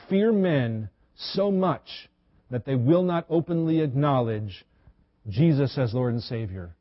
fear 0.09 0.33
men 0.33 0.89
so 1.17 1.51
much 1.51 2.09
that 2.51 2.65
they 2.65 2.75
will 2.75 3.03
not 3.03 3.27
openly 3.29 3.81
acknowledge 3.81 4.65
Jesus 5.29 5.77
as 5.77 5.93
Lord 5.93 6.15
and 6.15 6.23
Savior 6.23 6.75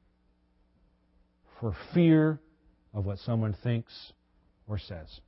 for 1.60 1.76
fear 1.94 2.40
of 2.94 3.06
what 3.06 3.18
someone 3.20 3.54
thinks 3.62 4.14
or 4.66 4.80
says? 4.80 5.20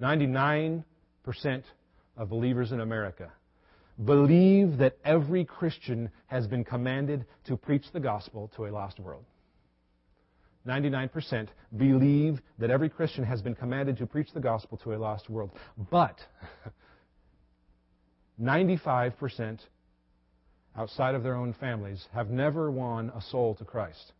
Ninety-nine 0.00 0.84
percent 1.22 1.62
of 2.16 2.28
believers 2.28 2.72
in 2.72 2.80
America 2.80 3.30
believe 4.04 4.78
that 4.78 4.96
every 5.04 5.44
Christian 5.44 6.10
has 6.26 6.46
been 6.46 6.64
commanded 6.64 7.26
to 7.44 7.56
preach 7.56 7.84
the 7.92 8.00
gospel 8.00 8.50
to 8.56 8.66
a 8.66 8.70
lost 8.70 8.98
world. 8.98 9.24
99% 10.66 11.48
believe 11.76 12.40
that 12.58 12.70
every 12.70 12.88
Christian 12.88 13.24
has 13.24 13.40
been 13.40 13.54
commanded 13.54 13.96
to 13.98 14.06
preach 14.06 14.28
the 14.32 14.40
gospel 14.40 14.78
to 14.78 14.94
a 14.94 14.98
lost 14.98 15.30
world. 15.30 15.50
But 15.90 16.18
95% 18.40 19.60
outside 20.76 21.14
of 21.14 21.22
their 21.22 21.34
own 21.34 21.54
families 21.54 22.06
have 22.12 22.30
never 22.30 22.70
won 22.70 23.10
a 23.14 23.20
soul 23.22 23.54
to 23.56 23.64
Christ. 23.64 24.12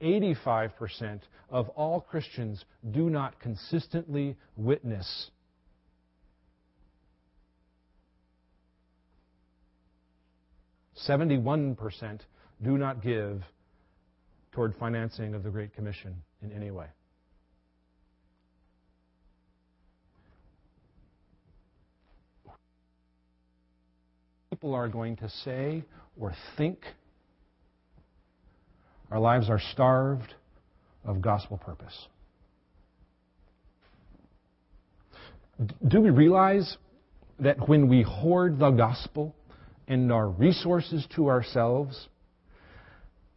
85% 0.00 1.20
of 1.50 1.68
all 1.70 2.00
Christians 2.00 2.64
do 2.90 3.10
not 3.10 3.38
consistently 3.40 4.36
witness 4.56 5.30
71% 11.06 12.20
do 12.62 12.78
not 12.78 13.02
give 13.02 13.42
toward 14.52 14.74
financing 14.76 15.34
of 15.34 15.42
the 15.42 15.50
Great 15.50 15.74
Commission 15.74 16.14
in 16.42 16.50
any 16.52 16.70
way. 16.70 16.86
People 24.50 24.74
are 24.74 24.88
going 24.88 25.14
to 25.16 25.28
say 25.28 25.84
or 26.18 26.34
think 26.56 26.80
our 29.10 29.20
lives 29.20 29.48
are 29.48 29.60
starved 29.72 30.34
of 31.04 31.22
gospel 31.22 31.58
purpose. 31.58 32.08
Do 35.86 36.00
we 36.00 36.10
realize 36.10 36.76
that 37.38 37.68
when 37.68 37.88
we 37.88 38.02
hoard 38.02 38.58
the 38.58 38.70
gospel 38.70 39.34
and 39.88 40.12
our 40.12 40.28
resources 40.28 41.06
to 41.16 41.28
ourselves, 41.28 42.08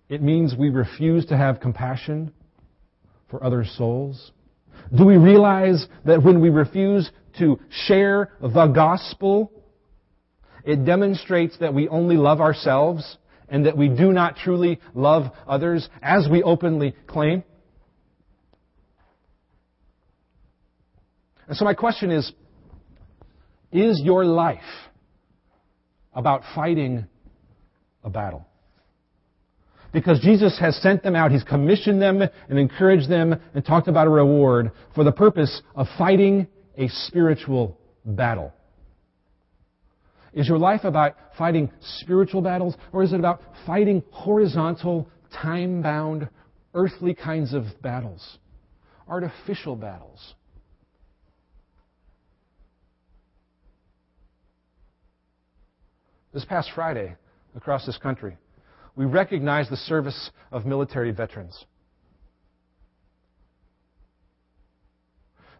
it 0.09 0.21
means 0.21 0.53
we 0.55 0.69
refuse 0.69 1.25
to 1.27 1.37
have 1.37 1.61
compassion 1.61 2.33
for 3.29 3.43
other 3.43 3.65
souls? 3.65 4.31
Do 4.95 5.05
we 5.05 5.15
realize 5.15 5.87
that 6.05 6.21
when 6.21 6.41
we 6.41 6.49
refuse 6.49 7.09
to 7.39 7.59
share 7.69 8.33
the 8.41 8.67
gospel, 8.67 9.51
it 10.65 10.85
demonstrates 10.85 11.57
that 11.59 11.73
we 11.73 11.87
only 11.87 12.17
love 12.17 12.41
ourselves 12.41 13.17
and 13.47 13.65
that 13.65 13.77
we 13.77 13.87
do 13.87 14.11
not 14.11 14.35
truly 14.35 14.79
love 14.93 15.31
others 15.47 15.87
as 16.01 16.27
we 16.29 16.43
openly 16.43 16.93
claim? 17.07 17.43
And 21.47 21.57
so 21.57 21.63
my 21.63 21.73
question 21.73 22.11
is, 22.11 22.31
is 23.71 24.01
your 24.03 24.25
life 24.25 24.59
about 26.13 26.43
fighting 26.55 27.05
a 28.03 28.09
battle? 28.09 28.45
Because 29.91 30.19
Jesus 30.21 30.57
has 30.59 30.81
sent 30.81 31.03
them 31.03 31.15
out, 31.15 31.31
He's 31.31 31.43
commissioned 31.43 32.01
them 32.01 32.21
and 32.21 32.59
encouraged 32.59 33.09
them 33.09 33.35
and 33.53 33.65
talked 33.65 33.87
about 33.87 34.07
a 34.07 34.09
reward 34.09 34.71
for 34.95 35.03
the 35.03 35.11
purpose 35.11 35.61
of 35.75 35.87
fighting 35.97 36.47
a 36.77 36.87
spiritual 36.87 37.77
battle. 38.05 38.53
Is 40.33 40.47
your 40.47 40.57
life 40.57 40.85
about 40.85 41.15
fighting 41.37 41.69
spiritual 41.99 42.41
battles 42.41 42.75
or 42.93 43.03
is 43.03 43.11
it 43.11 43.19
about 43.19 43.41
fighting 43.65 44.01
horizontal, 44.11 45.09
time 45.41 45.81
bound, 45.81 46.29
earthly 46.73 47.13
kinds 47.13 47.53
of 47.53 47.65
battles? 47.81 48.37
Artificial 49.09 49.75
battles? 49.75 50.35
This 56.33 56.45
past 56.45 56.71
Friday, 56.73 57.15
across 57.55 57.85
this 57.85 57.97
country, 57.97 58.37
we 58.95 59.05
recognized 59.05 59.69
the 59.69 59.77
service 59.77 60.31
of 60.51 60.65
military 60.65 61.11
veterans. 61.11 61.65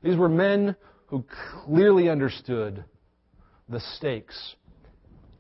These 0.01 0.15
were 0.15 0.29
men 0.29 0.75
who 1.07 1.25
clearly 1.65 2.09
understood 2.09 2.85
the 3.67 3.81
stakes 3.95 4.55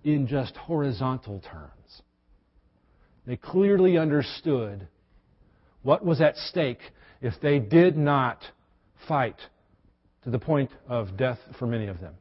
in 0.03 0.27
just 0.27 0.55
horizontal 0.57 1.39
terms. 1.39 2.01
They 3.25 3.37
clearly 3.37 3.97
understood 3.97 4.87
what 5.83 6.05
was 6.05 6.19
at 6.19 6.35
stake 6.35 6.79
if 7.21 7.35
they 7.41 7.59
did 7.59 7.97
not 7.97 8.43
fight 9.07 9.37
to 10.23 10.29
the 10.29 10.39
point 10.39 10.71
of 10.87 11.15
death 11.17 11.39
for 11.57 11.67
many 11.67 11.87
of 11.87 11.99
them. 12.01 12.15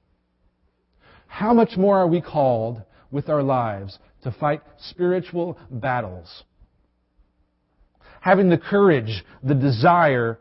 How 1.26 1.52
much 1.52 1.76
more 1.76 1.98
are 1.98 2.06
we 2.06 2.20
called 2.20 2.82
with 3.10 3.28
our 3.28 3.42
lives 3.42 3.98
to 4.22 4.32
fight 4.32 4.62
spiritual 4.78 5.58
battles. 5.70 6.44
Having 8.20 8.50
the 8.50 8.58
courage, 8.58 9.24
the 9.42 9.54
desire, 9.54 10.38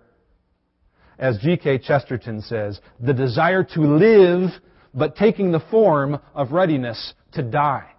as 1.17 1.37
G.K. 1.39 1.79
Chesterton 1.79 2.41
says, 2.41 2.79
the 2.99 3.13
desire 3.13 3.63
to 3.63 3.81
live, 3.81 4.49
but 4.93 5.15
taking 5.15 5.51
the 5.51 5.61
form 5.71 6.19
of 6.33 6.51
readiness 6.51 7.13
to 7.33 7.43
die. 7.43 7.89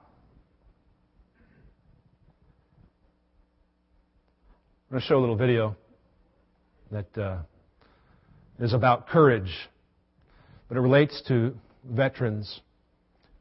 I'm 4.91 4.95
going 4.95 5.01
to 5.03 5.07
show 5.07 5.19
a 5.19 5.21
little 5.21 5.37
video 5.37 5.77
that 6.91 7.17
uh, 7.17 7.39
is 8.59 8.75
about 8.75 9.09
courage, 9.09 9.53
but 10.69 10.77
it 10.77 10.81
relates 10.81 11.23
to 11.29 11.55
veterans 11.89 12.61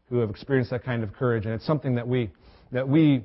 who 0.09 0.17
have 0.17 0.29
experienced 0.29 0.71
that 0.71 0.83
kind 0.83 1.03
of 1.03 1.13
courage. 1.13 1.45
And 1.45 1.53
it's 1.53 1.65
something 1.65 1.95
that 1.95 2.07
we, 2.07 2.31
that 2.71 2.87
we 2.87 3.23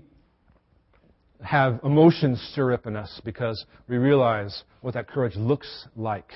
have 1.43 1.81
emotions 1.85 2.41
stir 2.53 2.73
up 2.73 2.87
in 2.87 2.97
us 2.97 3.21
because 3.25 3.65
we 3.89 3.97
realize 3.97 4.65
what 4.81 4.95
that 4.95 5.09
courage 5.09 5.37
looks 5.37 5.87
like. 5.97 6.31